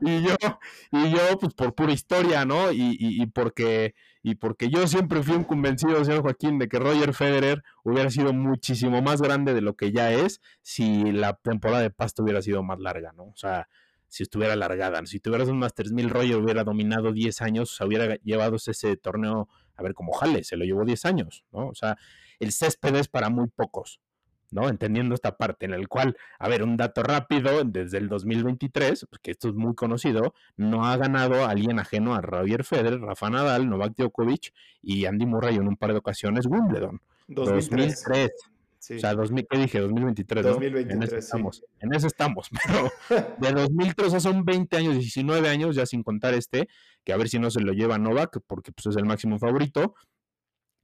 y 0.00 0.22
yo, 0.22 0.36
y 0.92 1.10
yo, 1.10 1.38
pues 1.38 1.54
por 1.54 1.74
pura 1.74 1.92
historia, 1.92 2.44
¿no? 2.44 2.72
Y, 2.72 2.96
y, 2.98 3.26
porque, 3.26 3.94
y 4.22 4.36
porque 4.36 4.70
yo 4.70 4.86
siempre 4.86 5.22
fui 5.22 5.34
un 5.34 5.44
convencido, 5.44 6.04
señor 6.04 6.22
Joaquín, 6.22 6.58
de 6.58 6.68
que 6.68 6.78
Roger 6.78 7.14
Federer 7.14 7.62
hubiera 7.82 8.10
sido 8.10 8.32
muchísimo 8.32 9.02
más 9.02 9.20
grande 9.22 9.54
de 9.54 9.60
lo 9.60 9.76
que 9.76 9.92
ya 9.92 10.12
es 10.12 10.40
si 10.62 11.12
la 11.12 11.34
temporada 11.34 11.82
de 11.82 11.90
pasto 11.90 12.22
hubiera 12.22 12.42
sido 12.42 12.62
más 12.62 12.78
larga, 12.78 13.12
¿no? 13.12 13.24
O 13.24 13.36
sea, 13.36 13.68
si 14.08 14.22
estuviera 14.22 14.52
alargada. 14.52 15.04
Si 15.06 15.18
tuvieras 15.18 15.48
un 15.48 15.58
Masters 15.58 15.92
1000, 15.92 16.10
Roger 16.10 16.36
hubiera 16.36 16.62
dominado 16.62 17.12
10 17.12 17.42
años, 17.42 17.72
o 17.72 17.74
sea, 17.74 17.86
hubiera 17.86 18.14
llevado 18.22 18.56
ese 18.56 18.96
torneo, 18.96 19.48
a 19.74 19.82
ver, 19.82 19.94
como 19.94 20.12
jale, 20.12 20.44
se 20.44 20.56
lo 20.56 20.64
llevó 20.64 20.84
10 20.84 21.04
años, 21.04 21.44
¿no? 21.50 21.68
O 21.68 21.74
sea, 21.74 21.98
el 22.38 22.52
césped 22.52 22.94
es 22.94 23.08
para 23.08 23.28
muy 23.28 23.48
pocos. 23.48 24.00
¿No? 24.50 24.68
Entendiendo 24.68 25.14
esta 25.14 25.36
parte 25.36 25.66
en 25.66 25.74
el 25.74 25.88
cual, 25.88 26.16
a 26.38 26.48
ver, 26.48 26.62
un 26.62 26.76
dato 26.76 27.02
rápido, 27.02 27.62
desde 27.64 27.98
el 27.98 28.08
2023, 28.08 29.06
porque 29.10 29.30
esto 29.32 29.48
es 29.48 29.54
muy 29.54 29.74
conocido, 29.74 30.34
no 30.56 30.86
ha 30.86 30.96
ganado 30.96 31.46
alguien 31.46 31.78
ajeno 31.78 32.14
a 32.14 32.20
Roger 32.20 32.64
Federer, 32.64 33.00
Rafa 33.00 33.30
Nadal, 33.30 33.68
Novak 33.68 33.94
Djokovic 33.96 34.52
y 34.82 35.06
Andy 35.06 35.26
Murray 35.26 35.56
en 35.56 35.68
un 35.68 35.76
par 35.76 35.92
de 35.92 35.98
ocasiones 35.98 36.46
Wimbledon. 36.46 37.00
2003. 37.28 38.30
O 38.90 38.98
sea, 38.98 39.14
2000, 39.14 39.46
¿qué 39.48 39.58
dije? 39.58 39.80
2023, 39.80 40.44
2023 40.44 40.94
En 40.94 41.02
eso 41.02 41.16
estamos, 41.16 41.64
en 41.80 41.94
eso 41.94 42.06
estamos, 42.06 42.50
pero 42.66 42.90
de 43.38 43.52
2003 43.62 44.22
son 44.22 44.44
20 44.44 44.76
años, 44.76 44.94
19 44.94 45.48
años, 45.48 45.74
ya 45.74 45.86
sin 45.86 46.02
contar 46.02 46.34
este, 46.34 46.68
que 47.02 47.12
a 47.12 47.16
ver 47.16 47.28
si 47.28 47.38
no 47.38 47.50
se 47.50 47.60
lo 47.60 47.72
lleva 47.72 47.98
Novak, 47.98 48.40
porque 48.46 48.72
pues, 48.72 48.86
es 48.86 48.96
el 48.96 49.06
máximo 49.06 49.38
favorito. 49.38 49.94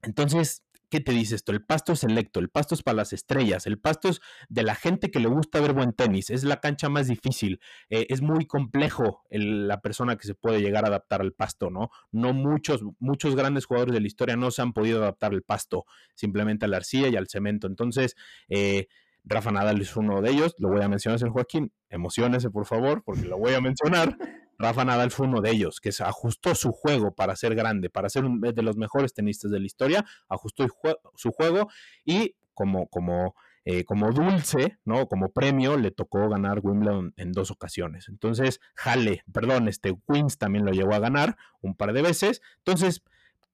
Entonces, 0.02 0.62
¿qué 0.90 1.00
te 1.00 1.12
dice 1.12 1.36
esto? 1.36 1.52
El 1.52 1.64
pasto 1.64 1.92
es 1.92 2.00
selecto, 2.00 2.40
el 2.40 2.50
pasto 2.50 2.74
es 2.74 2.82
para 2.82 2.96
las 2.96 3.12
estrellas, 3.12 3.66
el 3.66 3.78
pasto 3.78 4.08
es 4.08 4.20
de 4.48 4.62
la 4.62 4.74
gente 4.74 5.10
que 5.10 5.20
le 5.20 5.28
gusta 5.28 5.60
ver 5.60 5.72
buen 5.72 5.92
tenis, 5.92 6.30
es 6.30 6.44
la 6.44 6.60
cancha 6.60 6.88
más 6.88 7.08
difícil, 7.08 7.60
eh, 7.88 8.06
es 8.10 8.20
muy 8.20 8.46
complejo 8.46 9.24
la 9.30 9.80
persona 9.80 10.16
que 10.16 10.26
se 10.26 10.34
puede 10.34 10.60
llegar 10.60 10.84
a 10.84 10.88
adaptar 10.88 11.20
al 11.20 11.32
pasto, 11.32 11.70
¿no? 11.70 11.90
No 12.10 12.32
muchos, 12.32 12.82
muchos 12.98 13.36
grandes 13.36 13.66
jugadores 13.66 13.94
de 13.94 14.00
la 14.00 14.06
historia 14.06 14.36
no 14.36 14.50
se 14.50 14.62
han 14.62 14.72
podido 14.72 14.98
adaptar 15.02 15.32
al 15.32 15.42
pasto, 15.42 15.86
simplemente 16.14 16.66
a 16.66 16.68
la 16.68 16.78
arcilla 16.78 17.08
y 17.08 17.16
al 17.16 17.28
cemento. 17.28 17.66
Entonces, 17.66 18.16
eh, 18.48 18.88
Rafa 19.24 19.52
Nadal 19.52 19.80
es 19.80 19.96
uno 19.96 20.20
de 20.22 20.30
ellos, 20.30 20.54
lo 20.58 20.68
voy 20.68 20.82
a 20.82 20.88
mencionar, 20.88 21.18
señor 21.18 21.32
Joaquín, 21.34 21.72
emocionese 21.88 22.50
por 22.50 22.66
favor, 22.66 23.02
porque 23.04 23.22
lo 23.22 23.38
voy 23.38 23.54
a 23.54 23.60
mencionar. 23.60 24.16
Rafa 24.60 24.84
Nadal 24.84 25.10
fue 25.10 25.26
uno 25.26 25.40
de 25.40 25.50
ellos, 25.50 25.80
que 25.80 25.90
se 25.90 26.04
ajustó 26.04 26.54
su 26.54 26.70
juego 26.72 27.14
para 27.14 27.34
ser 27.34 27.54
grande, 27.54 27.88
para 27.88 28.10
ser 28.10 28.26
uno 28.26 28.52
de 28.52 28.62
los 28.62 28.76
mejores 28.76 29.14
tenistas 29.14 29.50
de 29.50 29.58
la 29.58 29.64
historia, 29.66 30.04
ajustó 30.28 30.66
su 31.14 31.32
juego 31.32 31.68
y 32.04 32.36
como, 32.52 32.86
como, 32.88 33.34
eh, 33.64 33.84
como 33.84 34.12
dulce, 34.12 34.78
¿no? 34.84 35.06
Como 35.06 35.32
premio, 35.32 35.78
le 35.78 35.90
tocó 35.90 36.28
ganar 36.28 36.60
Wimbledon 36.62 37.14
en 37.16 37.32
dos 37.32 37.50
ocasiones. 37.50 38.08
Entonces, 38.10 38.60
Jale, 38.74 39.24
perdón, 39.32 39.66
este 39.66 39.94
Queens 40.06 40.36
también 40.36 40.66
lo 40.66 40.72
llegó 40.72 40.92
a 40.92 40.98
ganar 40.98 41.38
un 41.62 41.74
par 41.74 41.94
de 41.94 42.02
veces. 42.02 42.42
Entonces, 42.58 43.02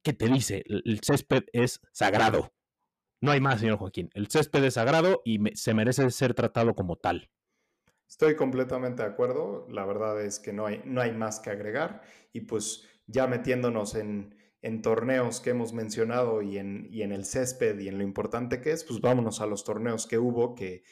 ¿qué 0.02 0.12
te 0.12 0.26
dice? 0.26 0.64
El 0.66 0.98
césped 1.02 1.44
es 1.52 1.80
sagrado. 1.92 2.52
No 3.20 3.30
hay 3.30 3.40
más, 3.40 3.60
señor 3.60 3.78
Joaquín. 3.78 4.10
El 4.14 4.26
césped 4.26 4.64
es 4.64 4.74
sagrado 4.74 5.22
y 5.24 5.38
se 5.54 5.72
merece 5.72 6.10
ser 6.10 6.34
tratado 6.34 6.74
como 6.74 6.96
tal. 6.96 7.30
Estoy 8.08 8.36
completamente 8.36 9.02
de 9.02 9.08
acuerdo. 9.08 9.66
La 9.70 9.84
verdad 9.84 10.22
es 10.22 10.38
que 10.38 10.52
no 10.52 10.66
hay, 10.66 10.82
no 10.84 11.00
hay 11.00 11.12
más 11.12 11.40
que 11.40 11.50
agregar. 11.50 12.02
Y 12.32 12.42
pues 12.42 12.84
ya 13.06 13.26
metiéndonos 13.26 13.94
en, 13.94 14.34
torneos 14.82 15.40
que 15.40 15.50
hemos 15.50 15.72
mencionado 15.72 16.42
y 16.42 16.58
en, 16.58 16.88
en, 16.90 17.12
el 17.12 17.24
césped 17.24 17.78
y 17.78 17.86
en 17.86 17.98
lo 17.98 18.02
importante 18.02 18.60
que 18.60 18.72
es, 18.72 18.82
pues 18.82 19.00
vámonos 19.00 19.40
a 19.40 19.46
los 19.46 19.62
torneos 19.62 20.08
que 20.08 20.18
hubo, 20.18 20.56
que 20.56 20.82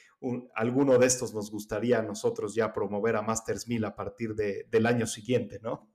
alguno 0.54 0.96
de 0.98 1.06
estos 1.06 1.34
nos 1.34 1.50
gustaría 1.50 1.98
a 1.98 2.02
nosotros 2.02 2.54
ya 2.54 2.72
promover 2.72 3.16
a 3.16 3.22
Masters 3.22 3.66
1000 3.66 3.84
a 3.84 3.96
partir 3.96 4.34
del 4.34 4.86
año 4.86 5.08
siguiente, 5.08 5.58
¿no? 5.60 5.90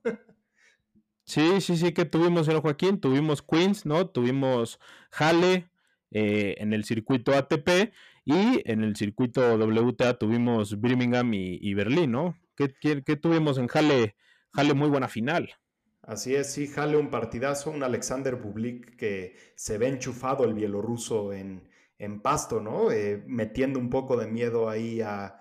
sí, 1.24 1.62
sí, 1.62 1.76
sí, 1.78 1.92
que 1.92 2.04
tuvimos, 2.04 2.46
señor 2.46 2.60
Joaquín, 2.60 3.00
tuvimos 3.00 3.40
Queens, 3.42 3.86
¿no? 3.86 4.10
Tuvimos 4.10 4.78
Halle 5.10 5.70
eh, 6.10 6.56
en 6.58 6.72
el 6.72 6.84
circuito 6.84 7.32
ATP 7.32 7.92
y 8.24 8.62
en 8.70 8.84
el 8.84 8.96
circuito 8.96 9.56
WTA 9.56 10.14
tuvimos 10.14 10.80
Birmingham 10.80 11.32
y, 11.34 11.74
Berlín, 11.74 12.12
¿no? 12.12 12.36
¿Qué, 12.54 13.16
tuvimos 13.16 13.58
en 13.58 13.68
Halle? 13.72 14.16
Halle 14.52 14.74
muy 14.74 14.88
buena 14.88 15.08
final. 15.08 15.50
Así 16.02 16.34
es, 16.34 16.52
sí, 16.52 16.68
Halle 16.76 16.96
un 16.96 17.10
partidazo, 17.10 17.70
un 17.70 17.82
Alexander 17.82 18.36
Bublik 18.36 18.96
que 18.96 19.36
se 19.54 19.78
ve 19.78 19.88
enchufado 19.88 20.44
el 20.44 20.54
bielorruso 20.54 21.32
en, 21.32 21.68
en 21.98 22.20
pasto, 22.20 22.60
¿no? 22.60 22.90
Eh, 22.90 23.22
metiendo 23.26 23.78
un 23.78 23.90
poco 23.90 24.16
de 24.16 24.26
miedo 24.26 24.68
ahí 24.68 25.00
a, 25.02 25.36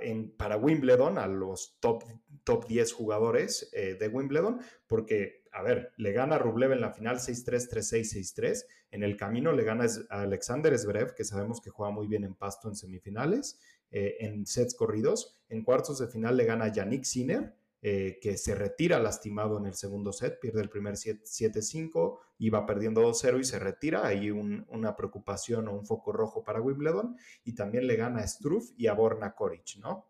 en, 0.00 0.30
para 0.36 0.56
Wimbledon, 0.56 1.18
a 1.18 1.26
los 1.26 1.78
top, 1.80 2.04
top 2.44 2.66
10 2.66 2.92
jugadores 2.92 3.68
eh, 3.74 3.96
de 3.98 4.08
Wimbledon, 4.08 4.60
porque, 4.86 5.37
a 5.52 5.62
ver, 5.62 5.92
le 5.96 6.12
gana 6.12 6.38
Rublev 6.38 6.72
en 6.72 6.80
la 6.80 6.92
final 6.92 7.18
6-3, 7.18 7.68
3-6, 7.68 8.34
6-3. 8.34 8.64
En 8.90 9.02
el 9.02 9.16
camino 9.16 9.52
le 9.52 9.64
gana 9.64 9.86
a 10.10 10.22
Alexander 10.22 10.76
Zverev, 10.78 11.14
que 11.14 11.24
sabemos 11.24 11.60
que 11.60 11.70
juega 11.70 11.92
muy 11.92 12.06
bien 12.06 12.24
en 12.24 12.34
pasto 12.34 12.68
en 12.68 12.76
semifinales, 12.76 13.60
eh, 13.90 14.16
en 14.20 14.46
sets 14.46 14.74
corridos. 14.74 15.38
En 15.48 15.64
cuartos 15.64 15.98
de 15.98 16.08
final 16.08 16.36
le 16.36 16.44
gana 16.44 16.66
a 16.66 16.72
Yannick 16.72 17.04
Sinner, 17.04 17.54
eh, 17.80 18.18
que 18.20 18.36
se 18.36 18.56
retira 18.56 18.98
lastimado 18.98 19.56
en 19.58 19.66
el 19.66 19.74
segundo 19.74 20.12
set, 20.12 20.40
pierde 20.40 20.60
el 20.60 20.68
primer 20.68 20.96
7-5, 20.96 22.18
iba 22.38 22.66
perdiendo 22.66 23.02
2-0 23.02 23.38
y 23.38 23.44
se 23.44 23.58
retira. 23.58 24.06
Ahí 24.06 24.30
una 24.30 24.96
preocupación 24.96 25.68
o 25.68 25.74
un 25.74 25.86
foco 25.86 26.12
rojo 26.12 26.42
para 26.42 26.60
Wimbledon. 26.60 27.16
Y 27.44 27.54
también 27.54 27.86
le 27.86 27.96
gana 27.96 28.20
a 28.20 28.26
Struff 28.26 28.70
y 28.76 28.88
a 28.88 28.94
Borna 28.94 29.34
Koric, 29.34 29.76
¿no? 29.78 30.07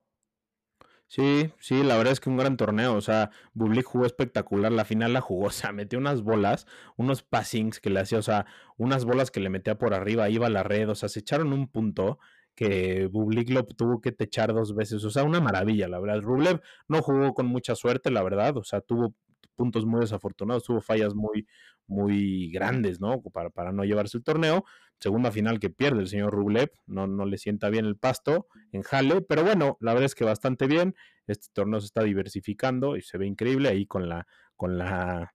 Sí, 1.11 1.51
sí, 1.59 1.83
la 1.83 1.97
verdad 1.97 2.13
es 2.13 2.21
que 2.21 2.29
un 2.29 2.37
gran 2.37 2.57
torneo. 2.59 2.95
O 2.95 3.01
sea, 3.01 3.31
Bublik 3.55 3.87
jugó 3.87 4.05
espectacular. 4.05 4.71
La 4.73 4.85
final 4.85 5.13
la 5.15 5.21
jugó, 5.23 5.47
o 5.47 5.51
sea, 5.51 5.73
metió 5.73 5.99
unas 5.99 6.23
bolas, 6.23 6.67
unos 6.97 7.23
passings 7.23 7.81
que 7.81 7.91
le 7.91 8.01
hacía, 8.01 8.19
o 8.19 8.23
sea, 8.23 8.47
unas 8.77 9.05
bolas 9.05 9.31
que 9.31 9.41
le 9.41 9.49
metía 9.51 9.79
por 9.79 9.95
arriba, 9.95 10.29
iba 10.29 10.47
a 10.47 10.51
la 10.51 10.63
red, 10.63 10.89
o 10.91 10.95
sea, 10.95 11.09
se 11.09 11.21
echaron 11.21 11.53
un 11.53 11.69
punto 11.69 12.19
que 12.55 13.07
Bublik 13.07 13.51
lo 13.51 13.65
tuvo 13.65 14.01
que 14.01 14.13
techar 14.13 14.53
dos 14.53 14.75
veces. 14.75 15.03
O 15.05 15.11
sea, 15.11 15.23
una 15.25 15.41
maravilla, 15.41 15.89
la 15.89 15.99
verdad. 16.01 16.21
Rublev 16.23 16.61
no 16.89 17.03
jugó 17.03 17.33
con 17.35 17.47
mucha 17.47 17.75
suerte, 17.75 18.11
la 18.11 18.23
verdad. 18.23 18.57
O 18.57 18.65
sea, 18.65 18.81
tuvo 18.81 19.15
puntos 19.55 19.87
muy 19.87 20.01
desafortunados, 20.01 20.65
tuvo 20.65 20.81
fallas 20.81 21.15
muy, 21.15 21.47
muy 21.87 22.51
grandes, 22.53 23.01
¿no? 23.01 23.23
Para, 23.33 23.51
para 23.51 23.73
no 23.73 23.85
llevarse 23.85 24.19
el 24.19 24.25
torneo. 24.25 24.65
Segunda 24.99 25.31
final 25.31 25.61
que 25.61 25.71
pierde 25.71 26.01
el 26.01 26.09
señor 26.09 26.33
Rublev, 26.33 26.71
no, 26.87 27.07
no 27.07 27.25
le 27.25 27.39
sienta 27.39 27.71
bien 27.71 27.85
el 27.85 27.97
pasto 27.97 28.49
en 28.73 28.83
Jale, 28.83 29.21
pero 29.23 29.45
bueno, 29.45 29.77
la 29.81 29.93
verdad 29.93 30.07
es 30.07 30.15
que 30.15 30.25
bastante 30.25 30.67
bien. 30.67 30.95
Este 31.27 31.49
torneo 31.53 31.81
se 31.81 31.87
está 31.87 32.03
diversificando 32.03 32.97
y 32.97 33.03
se 33.03 33.19
ve 33.19 33.27
increíble 33.27 33.69
ahí 33.69 33.87
con 33.87 34.09
la, 34.09 34.27
con 34.57 34.79
la, 34.79 35.35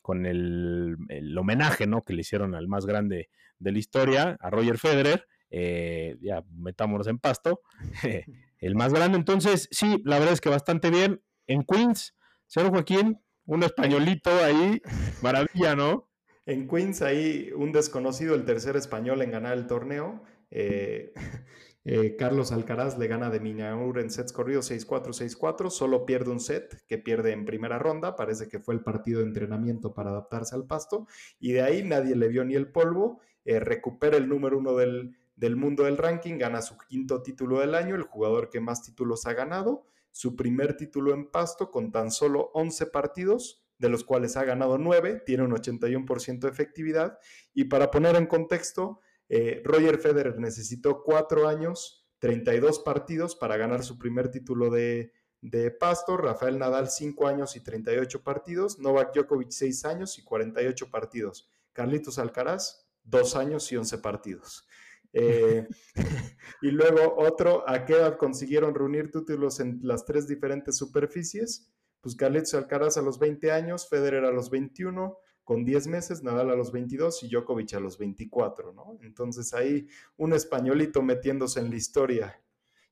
con 0.00 0.24
el, 0.24 0.96
el 1.08 1.36
homenaje, 1.36 1.86
¿no? 1.86 2.02
Que 2.02 2.14
le 2.14 2.20
hicieron 2.22 2.54
al 2.54 2.68
más 2.68 2.86
grande 2.86 3.28
de 3.58 3.72
la 3.72 3.78
historia, 3.78 4.36
a 4.40 4.50
Roger 4.50 4.78
Federer 4.78 5.26
eh, 5.54 6.16
ya 6.22 6.42
metámonos 6.56 7.06
en 7.08 7.18
pasto, 7.18 7.60
el 8.58 8.74
más 8.74 8.92
grande. 8.92 9.18
Entonces, 9.18 9.68
sí, 9.70 10.00
la 10.04 10.18
verdad 10.18 10.32
es 10.32 10.40
que 10.40 10.48
bastante 10.48 10.90
bien. 10.90 11.22
En 11.46 11.62
Queens, 11.62 12.14
señor 12.46 12.70
Joaquín, 12.70 13.20
un 13.44 13.62
españolito 13.62 14.30
ahí, 14.42 14.80
maravilla, 15.22 15.76
¿no? 15.76 16.08
En 16.44 16.66
Queens, 16.66 17.02
ahí 17.02 17.50
un 17.56 17.70
desconocido, 17.70 18.34
el 18.34 18.44
tercer 18.44 18.76
español 18.76 19.22
en 19.22 19.30
ganar 19.30 19.56
el 19.56 19.66
torneo. 19.66 20.22
Eh, 20.50 21.12
eh, 21.84 22.16
Carlos 22.16 22.50
Alcaraz 22.50 22.98
le 22.98 23.06
gana 23.06 23.30
de 23.30 23.38
Minaur 23.38 24.00
en 24.00 24.10
sets 24.10 24.32
corridos 24.32 24.70
6-4, 24.70 25.12
6-4, 25.12 25.70
solo 25.70 26.04
pierde 26.04 26.30
un 26.30 26.40
set 26.40 26.84
que 26.86 26.98
pierde 26.98 27.32
en 27.32 27.44
primera 27.44 27.78
ronda, 27.78 28.16
parece 28.16 28.48
que 28.48 28.58
fue 28.58 28.74
el 28.74 28.82
partido 28.82 29.20
de 29.20 29.26
entrenamiento 29.26 29.94
para 29.94 30.10
adaptarse 30.10 30.56
al 30.56 30.66
pasto, 30.66 31.06
y 31.38 31.52
de 31.52 31.62
ahí 31.62 31.84
nadie 31.84 32.16
le 32.16 32.28
vio 32.28 32.44
ni 32.44 32.54
el 32.54 32.70
polvo, 32.70 33.20
recupera 33.44 34.16
el 34.16 34.28
número 34.28 34.58
uno 34.58 34.76
del, 34.76 35.16
del 35.36 35.56
mundo 35.56 35.84
del 35.84 35.96
ranking, 35.96 36.38
gana 36.38 36.60
su 36.62 36.76
quinto 36.76 37.22
título 37.22 37.60
del 37.60 37.74
año, 37.74 37.94
el 37.94 38.02
jugador 38.02 38.50
que 38.50 38.60
más 38.60 38.82
títulos 38.82 39.26
ha 39.26 39.32
ganado, 39.32 39.84
su 40.10 40.36
primer 40.36 40.76
título 40.76 41.14
en 41.14 41.30
pasto 41.30 41.70
con 41.70 41.90
tan 41.90 42.10
solo 42.10 42.50
11 42.54 42.86
partidos, 42.86 43.61
de 43.82 43.88
los 43.88 44.04
cuales 44.04 44.36
ha 44.36 44.44
ganado 44.44 44.78
9, 44.78 45.24
tiene 45.26 45.42
un 45.42 45.50
81% 45.50 46.38
de 46.38 46.48
efectividad. 46.48 47.18
Y 47.52 47.64
para 47.64 47.90
poner 47.90 48.14
en 48.14 48.26
contexto, 48.26 49.00
eh, 49.28 49.60
Roger 49.64 49.98
Federer 49.98 50.38
necesitó 50.38 51.02
4 51.02 51.48
años, 51.48 52.06
32 52.20 52.78
partidos 52.78 53.34
para 53.34 53.56
ganar 53.56 53.82
su 53.82 53.98
primer 53.98 54.30
título 54.30 54.70
de, 54.70 55.12
de 55.40 55.72
pasto, 55.72 56.16
Rafael 56.16 56.60
Nadal 56.60 56.90
5 56.90 57.26
años 57.26 57.56
y 57.56 57.60
38 57.60 58.22
partidos, 58.22 58.78
Novak 58.78 59.12
Djokovic 59.16 59.50
6 59.50 59.84
años 59.84 60.16
y 60.16 60.22
48 60.22 60.88
partidos, 60.88 61.50
Carlitos 61.72 62.20
Alcaraz 62.20 62.86
2 63.02 63.34
años 63.34 63.72
y 63.72 63.76
11 63.76 63.98
partidos. 63.98 64.64
Eh, 65.12 65.66
y 66.62 66.70
luego 66.70 67.16
otro, 67.18 67.68
¿a 67.68 67.84
qué 67.84 67.94
edad 67.94 68.16
consiguieron 68.16 68.76
reunir 68.76 69.10
títulos 69.10 69.58
en 69.58 69.80
las 69.82 70.04
tres 70.04 70.28
diferentes 70.28 70.76
superficies? 70.76 71.72
Pues 72.02 72.16
Carlitos 72.16 72.52
Alcaraz 72.54 72.96
a 72.96 73.02
los 73.02 73.18
20 73.20 73.52
años, 73.52 73.88
Federer 73.88 74.24
a 74.24 74.32
los 74.32 74.50
21, 74.50 75.16
con 75.44 75.64
10 75.64 75.86
meses, 75.86 76.22
Nadal 76.22 76.50
a 76.50 76.56
los 76.56 76.72
22 76.72 77.22
y 77.22 77.28
Djokovic 77.28 77.74
a 77.74 77.80
los 77.80 77.96
24, 77.96 78.72
¿no? 78.72 78.98
Entonces 79.02 79.54
ahí 79.54 79.86
un 80.16 80.32
españolito 80.32 81.00
metiéndose 81.00 81.60
en 81.60 81.70
la 81.70 81.76
historia 81.76 82.42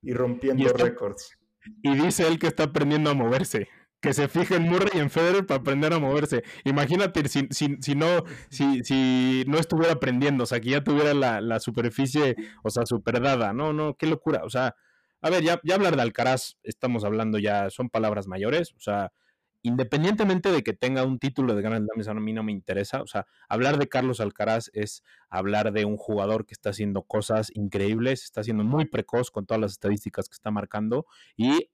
y 0.01 0.13
rompiendo 0.13 0.71
récords. 0.73 1.37
y 1.81 1.93
dice 1.95 2.25
él 2.27 2.39
que 2.39 2.47
está 2.47 2.63
aprendiendo 2.63 3.09
a 3.09 3.13
moverse. 3.13 3.67
Que 3.99 4.13
se 4.15 4.27
fije 4.27 4.55
en 4.55 4.63
Murray 4.63 4.89
y 4.95 4.97
en 4.97 5.11
Federer 5.11 5.45
para 5.45 5.59
aprender 5.59 5.93
a 5.93 5.99
moverse. 5.99 6.43
Imagínate 6.63 7.27
si, 7.27 7.47
si, 7.51 7.95
no, 7.95 8.23
si, 8.49 8.83
si 8.83 9.43
no 9.45 9.59
estuviera 9.59 9.93
aprendiendo, 9.93 10.45
o 10.45 10.47
sea, 10.47 10.59
que 10.59 10.71
ya 10.71 10.83
tuviera 10.83 11.13
la, 11.13 11.39
la 11.39 11.59
superficie, 11.59 12.35
o 12.63 12.71
sea, 12.71 12.87
superdada. 12.87 13.53
No, 13.53 13.73
no, 13.73 13.95
qué 13.95 14.07
locura. 14.07 14.41
O 14.43 14.49
sea, 14.49 14.75
a 15.21 15.29
ver, 15.29 15.43
ya, 15.43 15.59
ya 15.63 15.75
hablar 15.75 15.95
de 15.95 16.01
Alcaraz, 16.01 16.57
estamos 16.63 17.03
hablando 17.03 17.37
ya, 17.37 17.69
son 17.69 17.89
palabras 17.89 18.27
mayores. 18.27 18.73
O 18.73 18.79
sea, 18.79 19.11
independientemente 19.63 20.51
de 20.51 20.63
que 20.63 20.73
tenga 20.73 21.03
un 21.03 21.19
título 21.19 21.55
de 21.55 21.61
Grand 21.61 21.87
Slam, 22.01 22.17
a 22.17 22.21
mí 22.21 22.33
no 22.33 22.43
me 22.43 22.51
interesa. 22.51 23.01
O 23.01 23.07
sea, 23.07 23.27
hablar 23.47 23.77
de 23.77 23.87
Carlos 23.87 24.19
Alcaraz 24.19 24.69
es 24.73 25.03
hablar 25.29 25.71
de 25.71 25.85
un 25.85 25.97
jugador 25.97 26.45
que 26.45 26.53
está 26.53 26.71
haciendo 26.71 27.03
cosas 27.03 27.51
increíbles, 27.53 28.23
está 28.23 28.43
siendo 28.43 28.63
muy 28.63 28.85
precoz 28.85 29.31
con 29.31 29.45
todas 29.45 29.61
las 29.61 29.71
estadísticas 29.71 30.27
que 30.27 30.33
está 30.33 30.51
marcando 30.51 31.05
y 31.37 31.69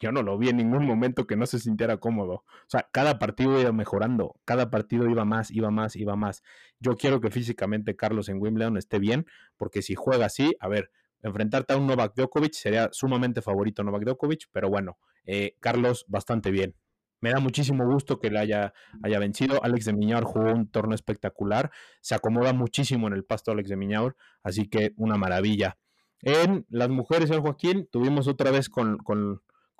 yo 0.00 0.12
no 0.12 0.22
lo 0.22 0.38
vi 0.38 0.48
en 0.48 0.56
ningún 0.56 0.86
momento 0.86 1.26
que 1.26 1.36
no 1.36 1.46
se 1.46 1.58
sintiera 1.58 1.96
cómodo. 1.98 2.32
O 2.34 2.68
sea, 2.68 2.88
cada 2.92 3.18
partido 3.18 3.60
iba 3.60 3.72
mejorando, 3.72 4.36
cada 4.44 4.70
partido 4.70 5.08
iba 5.08 5.24
más, 5.24 5.50
iba 5.50 5.70
más, 5.70 5.96
iba 5.96 6.14
más. 6.14 6.42
Yo 6.78 6.96
quiero 6.96 7.20
que 7.20 7.30
físicamente 7.30 7.96
Carlos 7.96 8.28
en 8.28 8.40
Wimbledon 8.40 8.76
esté 8.76 8.98
bien, 9.00 9.26
porque 9.56 9.82
si 9.82 9.96
juega 9.96 10.26
así, 10.26 10.56
a 10.60 10.68
ver, 10.68 10.90
enfrentarte 11.22 11.74
a 11.74 11.76
un 11.76 11.86
Novak 11.86 12.14
Djokovic 12.14 12.54
sería 12.54 12.88
sumamente 12.92 13.42
favorito 13.42 13.82
Novak 13.82 14.04
Djokovic, 14.04 14.48
pero 14.52 14.68
bueno, 14.68 14.98
eh, 15.24 15.56
Carlos 15.60 16.04
bastante 16.08 16.50
bien 16.50 16.74
me 17.20 17.30
da 17.30 17.40
muchísimo 17.40 17.84
gusto 17.86 18.18
que 18.20 18.30
le 18.30 18.38
haya, 18.38 18.72
haya 19.02 19.18
vencido. 19.18 19.62
Alex 19.64 19.86
de 19.86 19.92
Miñaur 19.92 20.24
jugó 20.24 20.52
un 20.52 20.70
torneo 20.70 20.94
espectacular. 20.94 21.70
Se 22.00 22.14
acomoda 22.14 22.52
muchísimo 22.52 23.08
en 23.08 23.14
el 23.14 23.24
pasto 23.24 23.50
Alex 23.50 23.68
de 23.68 23.76
Miñaur. 23.76 24.16
Así 24.42 24.68
que 24.68 24.92
una 24.96 25.16
maravilla. 25.16 25.78
En 26.22 26.66
las 26.68 26.88
mujeres, 26.88 27.30
el 27.30 27.40
Joaquín, 27.40 27.88
tuvimos 27.90 28.28
otra 28.28 28.50
vez 28.50 28.68
con, 28.68 28.98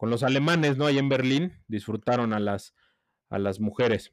los 0.01 0.23
alemanes, 0.23 0.77
¿no? 0.77 0.87
Ahí 0.87 0.99
en 0.99 1.09
Berlín. 1.09 1.53
Disfrutaron 1.69 2.33
a 2.33 2.41
las, 2.41 2.75
a 3.29 3.39
las 3.39 3.61
mujeres. 3.61 4.13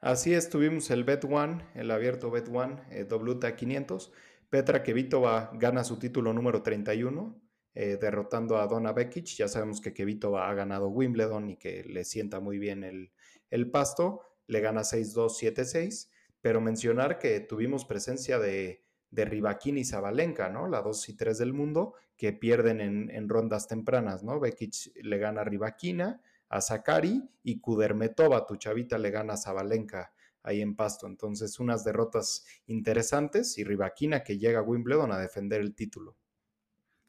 Así 0.00 0.32
es, 0.32 0.48
tuvimos 0.48 0.90
el 0.90 1.04
Bet 1.04 1.24
One, 1.24 1.62
el 1.74 1.90
abierto 1.90 2.30
Bet 2.30 2.48
One, 2.48 2.80
eh, 2.90 3.04
WTA 3.04 3.54
500. 3.54 4.12
Petra 4.50 4.82
Kvitova 4.82 5.52
gana 5.54 5.84
su 5.84 5.96
título 5.96 6.32
número 6.32 6.60
31 6.60 7.40
eh, 7.72 7.98
derrotando 8.00 8.58
a 8.58 8.66
Donna 8.66 8.92
Bekic. 8.92 9.36
Ya 9.36 9.46
sabemos 9.46 9.80
que 9.80 9.94
Kevito 9.94 10.36
ha 10.36 10.52
ganado 10.54 10.88
Wimbledon 10.88 11.50
y 11.50 11.56
que 11.56 11.84
le 11.84 12.04
sienta 12.04 12.40
muy 12.40 12.58
bien 12.58 12.82
el, 12.82 13.12
el 13.48 13.70
pasto. 13.70 14.22
Le 14.48 14.60
gana 14.60 14.80
6-2, 14.80 15.54
7-6. 15.54 16.10
Pero 16.40 16.60
mencionar 16.60 17.20
que 17.20 17.38
tuvimos 17.38 17.84
presencia 17.84 18.40
de, 18.40 18.82
de 19.10 19.24
Rivaquín 19.24 19.78
y 19.78 19.84
Zabalenka, 19.84 20.48
¿no? 20.48 20.66
La 20.66 20.82
2 20.82 21.10
y 21.10 21.16
3 21.16 21.38
del 21.38 21.52
mundo, 21.52 21.94
que 22.16 22.32
pierden 22.32 22.80
en, 22.80 23.28
rondas 23.28 23.68
tempranas, 23.68 24.24
¿no? 24.24 24.40
Bekic 24.40 24.92
le 24.96 25.18
gana 25.18 25.42
a 25.42 25.44
Rivaquina, 25.44 26.20
a 26.48 26.60
Zakari 26.60 27.22
y 27.44 27.60
Kudermetova, 27.60 28.46
tu 28.46 28.56
chavita, 28.56 28.98
le 28.98 29.10
gana 29.10 29.34
a 29.34 29.36
Zabalenka 29.36 30.12
ahí 30.42 30.60
en 30.60 30.76
Pasto. 30.76 31.06
Entonces, 31.06 31.60
unas 31.60 31.84
derrotas 31.84 32.44
interesantes 32.66 33.58
y 33.58 33.64
Rivaquina 33.64 34.22
que 34.22 34.38
llega 34.38 34.60
a 34.60 34.62
Wimbledon 34.62 35.12
a 35.12 35.18
defender 35.18 35.60
el 35.60 35.74
título. 35.74 36.16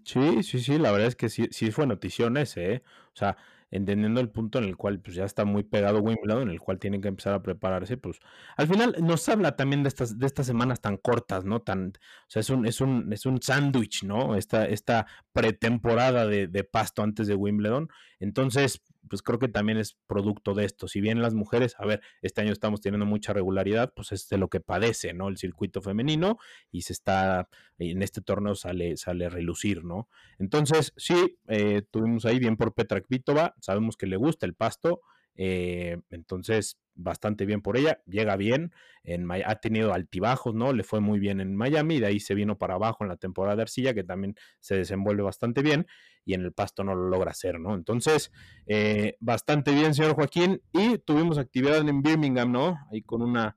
Sí, 0.04 0.42
sí, 0.44 0.60
sí, 0.60 0.78
la 0.80 0.92
verdad 0.92 1.08
es 1.08 1.16
que 1.16 1.30
sí, 1.30 1.48
sí 1.52 1.72
fue 1.72 1.86
notición 1.86 2.36
ese, 2.38 2.74
¿eh? 2.74 2.84
O 3.14 3.16
sea, 3.16 3.38
entendiendo 3.70 4.20
el 4.20 4.30
punto 4.30 4.58
en 4.58 4.66
el 4.66 4.76
cual 4.76 5.00
pues 5.00 5.16
ya 5.16 5.26
está 5.26 5.46
muy 5.46 5.64
pegado 5.64 6.02
Wimbledon, 6.02 6.44
en 6.44 6.50
el 6.50 6.60
cual 6.60 6.80
tienen 6.80 7.02
que 7.02 7.08
empezar 7.08 7.34
a 7.34 7.42
prepararse, 7.44 7.98
pues 7.98 8.20
al 8.58 8.68
final 8.68 8.96
nos 9.00 9.28
habla 9.30 9.56
también 9.56 9.84
de 9.84 9.90
estas, 9.90 10.18
de 10.18 10.26
estas 10.26 10.48
semanas 10.48 10.82
tan 10.82 10.98
cortas, 10.98 11.46
¿no? 11.46 11.62
Tan, 11.62 11.90
o 11.90 12.30
sea, 12.30 12.42
es 12.42 12.50
un, 12.50 12.66
es 12.66 12.82
un, 12.82 13.14
es 13.14 13.26
un 13.26 13.42
sándwich, 13.42 14.04
¿no? 14.04 14.36
Esta, 14.36 14.66
esta 14.66 15.06
pretemporada 15.34 16.28
de, 16.28 16.64
pasto 16.64 17.04
antes 17.04 17.28
de 17.28 17.36
Wimbledon. 17.36 17.90
Entonces, 18.20 18.82
pues 19.10 19.22
creo 19.22 19.40
que 19.40 19.48
también 19.48 19.78
es 19.78 19.98
producto 20.08 20.54
de 20.54 20.66
esto. 20.66 20.88
Si 20.88 21.02
bien 21.02 21.22
las 21.22 21.34
mujeres, 21.34 21.76
a 21.78 21.86
ver, 21.86 22.02
este 22.22 22.42
año 22.42 22.52
estamos 22.52 22.82
teniendo 22.82 23.06
mucha 23.06 23.34
regularidad, 23.34 23.94
pues 23.96 24.12
es 24.12 24.30
de 24.30 24.38
lo 24.38 24.50
que 24.50 24.60
padece, 24.60 25.14
¿no? 25.14 25.28
El 25.28 25.38
circuito 25.38 25.82
femenino 25.82 26.38
y 26.72 26.84
se 26.84 26.94
está, 26.94 27.50
en 27.78 28.02
este 28.02 28.22
torneo 28.22 28.56
sale, 28.56 28.98
sale 28.98 29.26
a 29.26 29.30
relucir, 29.30 29.84
¿no? 29.84 30.08
Entonces, 30.38 30.94
sí, 30.98 31.38
eh, 31.48 31.82
tuvimos 31.90 32.26
ahí 32.26 32.40
bien 32.40 32.58
por 32.58 32.74
Petra 32.74 33.02
Kvitova, 33.02 33.56
sabemos 33.60 33.98
que 33.98 34.08
le 34.08 34.18
gusta 34.18 34.46
el 34.46 34.54
pasto, 34.54 35.02
eh, 35.36 35.98
entonces, 36.10 36.78
bastante 36.94 37.46
bien 37.46 37.62
por 37.62 37.78
ella, 37.78 38.02
llega 38.06 38.36
bien, 38.36 38.74
en, 39.04 39.30
ha 39.32 39.56
tenido 39.56 39.94
altibajos, 39.94 40.54
¿no? 40.54 40.74
Le 40.74 40.84
fue 40.84 41.00
muy 41.00 41.20
bien 41.20 41.40
en 41.40 41.56
Miami, 41.56 42.00
de 42.00 42.08
ahí 42.08 42.20
se 42.20 42.36
vino 42.36 42.58
para 42.58 42.76
abajo 42.76 43.04
en 43.04 43.10
la 43.10 43.18
temporada 43.18 43.56
de 43.56 43.62
Arcilla, 43.64 43.94
que 43.94 44.04
también 44.04 44.36
se 44.60 44.76
desenvuelve 44.76 45.24
bastante 45.24 45.62
bien, 45.62 45.88
y 46.26 46.34
en 46.34 46.42
el 46.42 46.54
pasto 46.54 46.84
no 46.84 46.94
lo 46.96 47.08
logra 47.10 47.32
hacer, 47.32 47.60
¿no? 47.60 47.74
Entonces, 47.76 48.32
eh, 48.68 49.18
bastante 49.20 49.72
bien, 49.74 49.94
señor 49.94 50.14
Joaquín, 50.16 50.62
y 50.74 50.98
tuvimos 51.00 51.38
actividad 51.38 51.78
en 51.78 52.02
Birmingham, 52.02 52.52
¿no? 52.52 52.78
Ahí 52.92 53.02
con 53.02 53.22
una, 53.22 53.56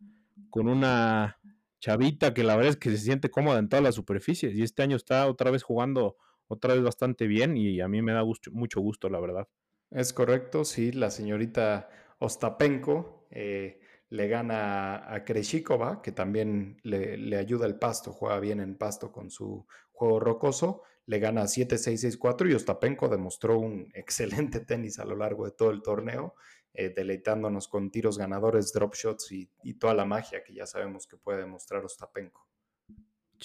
con 0.51 0.69
una 0.69 1.39
chavita 1.81 2.33
que 2.33 2.45
la 2.45 2.57
verdad 2.57 2.71
es 2.71 2.77
que 2.79 2.91
se 2.91 2.99
siente 2.99 3.31
cómoda 3.31 3.59
en 3.59 3.69
todas 3.69 3.83
las 3.83 3.95
superficies, 3.95 4.55
y 4.55 4.63
este 4.63 4.83
año 4.83 4.97
está 4.97 5.27
otra 5.27 5.51
vez 5.51 5.63
jugando 5.63 6.17
otra 6.47 6.75
vez 6.75 6.83
bastante 6.83 7.27
bien, 7.27 7.57
y 7.57 7.81
a 7.81 7.89
mí 7.89 8.01
me 8.01 8.13
da 8.13 8.23
mucho 8.53 8.81
gusto, 8.81 9.09
la 9.11 9.21
verdad. 9.21 9.49
Es 9.95 10.13
correcto, 10.13 10.65
sí, 10.65 10.91
la 10.91 11.09
señorita 11.09 11.89
Ostapenko 12.19 13.29
eh, 13.31 13.81
le 14.09 14.27
gana 14.27 15.15
a 15.15 15.25
Kreshikova, 15.25 16.03
que 16.03 16.11
también 16.11 16.81
le, 16.83 17.37
ayuda 17.37 17.67
el 17.67 17.79
pasto, 17.79 18.13
juega 18.13 18.41
bien 18.41 18.59
en 18.59 18.77
pasto 18.77 19.13
con 19.13 19.31
su 19.31 19.69
juego 19.93 20.19
rocoso, 20.19 20.83
le 21.07 21.21
gana 21.21 21.45
7-6-6-4 21.45 22.51
y 22.51 22.55
Ostapenko 22.55 23.09
demostró 23.09 23.61
un 23.61 23.89
excelente 23.95 24.59
tenis 24.59 24.99
a 24.99 25.05
lo 25.05 25.15
largo 25.15 25.45
de 25.45 25.53
todo 25.53 25.71
el 25.71 25.81
torneo, 25.81 26.35
eh, 26.73 26.89
deleitándonos 26.89 27.69
con 27.69 27.93
tiros 27.93 28.19
ganadores, 28.19 28.73
drop 28.73 28.97
shots 28.97 29.31
y, 29.31 29.49
y, 29.63 29.75
toda 29.75 29.95
la 29.95 30.05
magia 30.05 30.43
que 30.43 30.55
ya 30.55 30.67
sabemos 30.67 31.07
que 31.07 31.17
puede 31.17 31.39
demostrar 31.39 31.85
Ostapenko. 31.85 32.44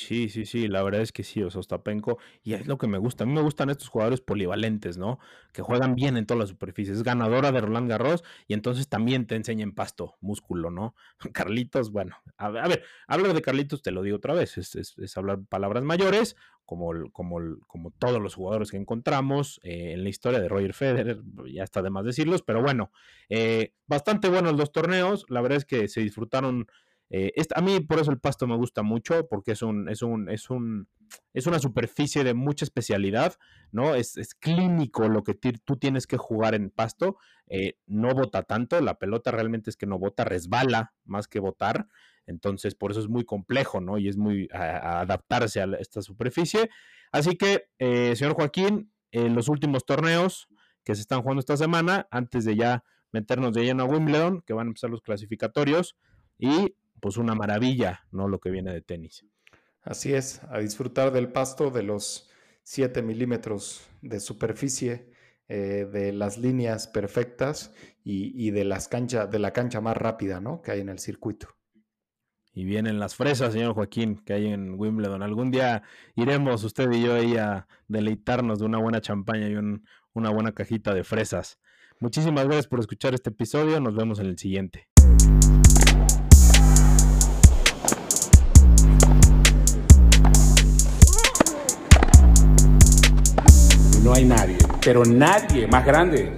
Sí, 0.02 0.30
sí, 0.30 0.46
sí, 0.46 0.70
la 0.70 0.82
verdad 0.82 1.02
es 1.02 1.12
que 1.12 1.24
sí, 1.26 1.44
Ostapenko, 1.44 2.20
y 2.42 2.54
es 2.54 2.68
lo 2.68 2.78
que 2.78 2.88
me 2.88 2.98
gusta. 2.98 3.26
A 3.26 3.28
mí 3.28 3.34
me 3.34 3.42
gustan 3.42 3.70
estos 3.70 3.90
jugadores 3.90 4.22
polivalentes, 4.22 4.98
¿no? 4.98 5.20
Que 5.52 5.62
juegan 5.62 5.94
bien 5.94 6.16
en 6.16 6.26
todas 6.26 6.40
las 6.40 6.50
superficies. 6.50 7.00
Es 7.00 7.04
ganadora 7.04 7.52
de 7.52 7.60
Roland 7.60 7.90
Garros 7.90 8.24
y 8.48 8.54
entonces 8.54 8.88
también 8.88 9.28
te 9.28 9.36
enseña 9.36 9.64
en 9.64 9.74
pasto, 9.76 10.16
músculo, 10.22 10.72
¿no? 10.72 10.96
Carlitos, 11.34 11.92
bueno, 11.92 12.16
a 12.38 12.50
ver, 12.50 12.82
hablar 13.08 13.34
de 13.34 13.42
Carlitos, 13.42 13.82
te 13.82 13.92
lo 13.92 14.02
digo 14.02 14.16
otra 14.16 14.34
vez, 14.34 14.58
es, 14.58 15.18
hablar 15.18 15.42
palabras 15.50 15.84
mayores, 15.84 16.38
como, 16.64 17.12
como, 17.12 17.40
como 17.68 17.92
todos 17.92 18.22
los 18.22 18.36
jugadores 18.36 18.72
que 18.72 18.78
encontramos 18.78 19.60
eh, 19.64 19.92
en 19.92 20.04
la 20.04 20.10
historia 20.10 20.40
de 20.40 20.48
Roger 20.48 20.74
Federer, 20.74 21.20
ya 21.52 21.64
está 21.66 21.82
de 21.82 21.90
más 21.90 22.06
decirlos, 22.06 22.42
pero 22.42 22.62
bueno, 22.62 22.92
eh, 23.28 23.74
bastante 23.86 24.30
buenos 24.30 24.56
los 24.56 24.72
torneos, 24.72 25.26
la 25.28 25.42
verdad 25.42 25.58
es 25.58 25.66
que 25.66 25.90
se 25.90 26.00
disfrutaron 26.00 26.68
eh, 27.12 27.32
a 27.56 27.62
mí 27.62 27.80
por 27.80 28.00
eso 28.00 28.12
el 28.12 28.20
pasto 28.20 28.46
me 28.46 28.56
gusta 28.56 28.84
mucho, 28.84 29.28
porque 29.28 29.54
es 29.54 29.62
un, 29.62 29.90
es 29.90 30.02
un, 30.02 30.30
es 30.30 30.50
un, 30.50 30.88
es 31.34 31.48
una 31.48 31.60
superficie 31.60 32.24
de 32.24 32.34
mucha 32.34 32.66
especialidad, 32.66 33.36
¿no? 33.72 33.96
Es, 33.96 34.16
clínico 34.36 35.08
lo 35.10 35.24
que 35.24 35.34
tú 35.34 35.78
tienes 35.78 36.06
que 36.06 36.18
jugar 36.18 36.54
en 36.54 36.70
pasto. 36.70 37.18
Eh, 37.48 37.78
no 37.88 38.14
bota 38.14 38.44
tanto, 38.44 38.80
la 38.82 39.00
pelota 39.00 39.32
realmente 39.32 39.72
es 39.72 39.78
que 39.78 39.88
no 39.88 39.98
bota, 39.98 40.24
resbala 40.24 40.94
más 41.04 41.28
que 41.28 41.40
botar. 41.40 41.88
Entonces, 42.28 42.76
por 42.76 42.92
eso 42.92 43.00
es 43.00 43.08
muy 43.08 43.26
complejo, 43.26 43.82
¿no? 43.82 43.98
Y 43.98 44.08
es 44.08 44.16
muy 44.16 44.48
adaptarse 44.52 45.62
a 45.62 45.66
esta 45.80 46.04
superficie. 46.04 46.70
Así 47.12 47.36
que, 47.36 47.70
eh, 47.80 48.16
señor 48.16 48.36
Joaquín, 48.36 48.92
en 49.12 49.34
los 49.34 49.50
últimos 49.50 49.84
torneos 49.84 50.48
que 50.84 50.94
se 50.94 51.02
están 51.02 51.24
jugando 51.24 51.40
esta 51.40 51.58
semana, 51.58 52.08
antes 52.12 52.46
de 52.46 52.56
ya 52.56 52.84
meternos 53.12 53.54
de 53.54 53.64
lleno 53.64 53.84
a 53.84 53.88
Wimbledon, 53.88 54.42
que 54.42 54.54
van 54.54 54.68
a 54.68 54.70
empezar 54.70 54.92
los 54.92 55.02
clasificatorios, 55.02 55.98
y 56.38 56.76
pues 57.00 57.18
una 57.18 57.36
maravilla, 57.36 58.06
¿no? 58.12 58.28
Lo 58.28 58.40
que 58.40 58.50
viene 58.50 58.74
de 58.74 58.82
tenis. 58.82 59.26
Así 59.82 60.14
es, 60.14 60.42
a 60.50 60.60
disfrutar 60.60 61.12
del 61.12 61.32
pasto, 61.32 61.72
de 61.72 61.84
los 61.84 62.30
7 62.64 63.02
milímetros 63.02 63.88
de 64.02 64.20
superficie, 64.20 65.12
eh, 65.48 65.88
de 65.92 66.14
las 66.14 66.38
líneas 66.38 66.88
perfectas 66.88 67.74
y, 68.04 68.52
de, 68.52 68.66
las 68.66 68.88
canchas, 68.88 69.30
de 69.30 69.40
la 69.40 69.52
cancha 69.52 69.82
más 69.82 69.98
rápida, 69.98 70.40
¿no? 70.40 70.62
Que 70.62 70.72
hay 70.72 70.82
en 70.82 70.90
el 70.90 71.00
circuito. 71.00 71.48
Y 72.54 72.66
vienen 72.66 73.00
las 73.00 73.16
fresas, 73.16 73.54
señor 73.54 73.74
Joaquín, 73.74 74.22
que 74.26 74.34
hay 74.34 74.48
en 74.48 74.80
Wimbledon. 74.80 75.24
Algún 75.24 75.50
día 75.50 75.84
iremos 76.16 76.64
usted 76.64 76.92
y 76.92 77.04
yo 77.04 77.16
ahí 77.16 77.38
a 77.38 77.68
deleitarnos 77.88 78.60
de 78.60 78.66
una 78.66 78.80
buena 78.80 79.02
champaña 79.02 79.48
y 79.48 79.56
una 79.56 80.30
buena 80.30 80.52
cajita 80.52 80.94
de 80.94 81.04
fresas. 81.04 81.60
Muchísimas 82.00 82.46
gracias 82.46 82.68
por 82.68 82.80
escuchar 82.80 83.14
este 83.14 83.30
episodio. 83.30 83.80
Nos 83.80 83.96
vemos 83.96 84.20
en 84.20 84.28
el 84.28 84.38
siguiente. 84.38 84.88
No 94.10 94.16
hay 94.16 94.26
nadie, 94.26 94.58
pero 94.84 95.06
nadie 95.06 95.68
más 95.68 95.86
grande. 95.86 96.34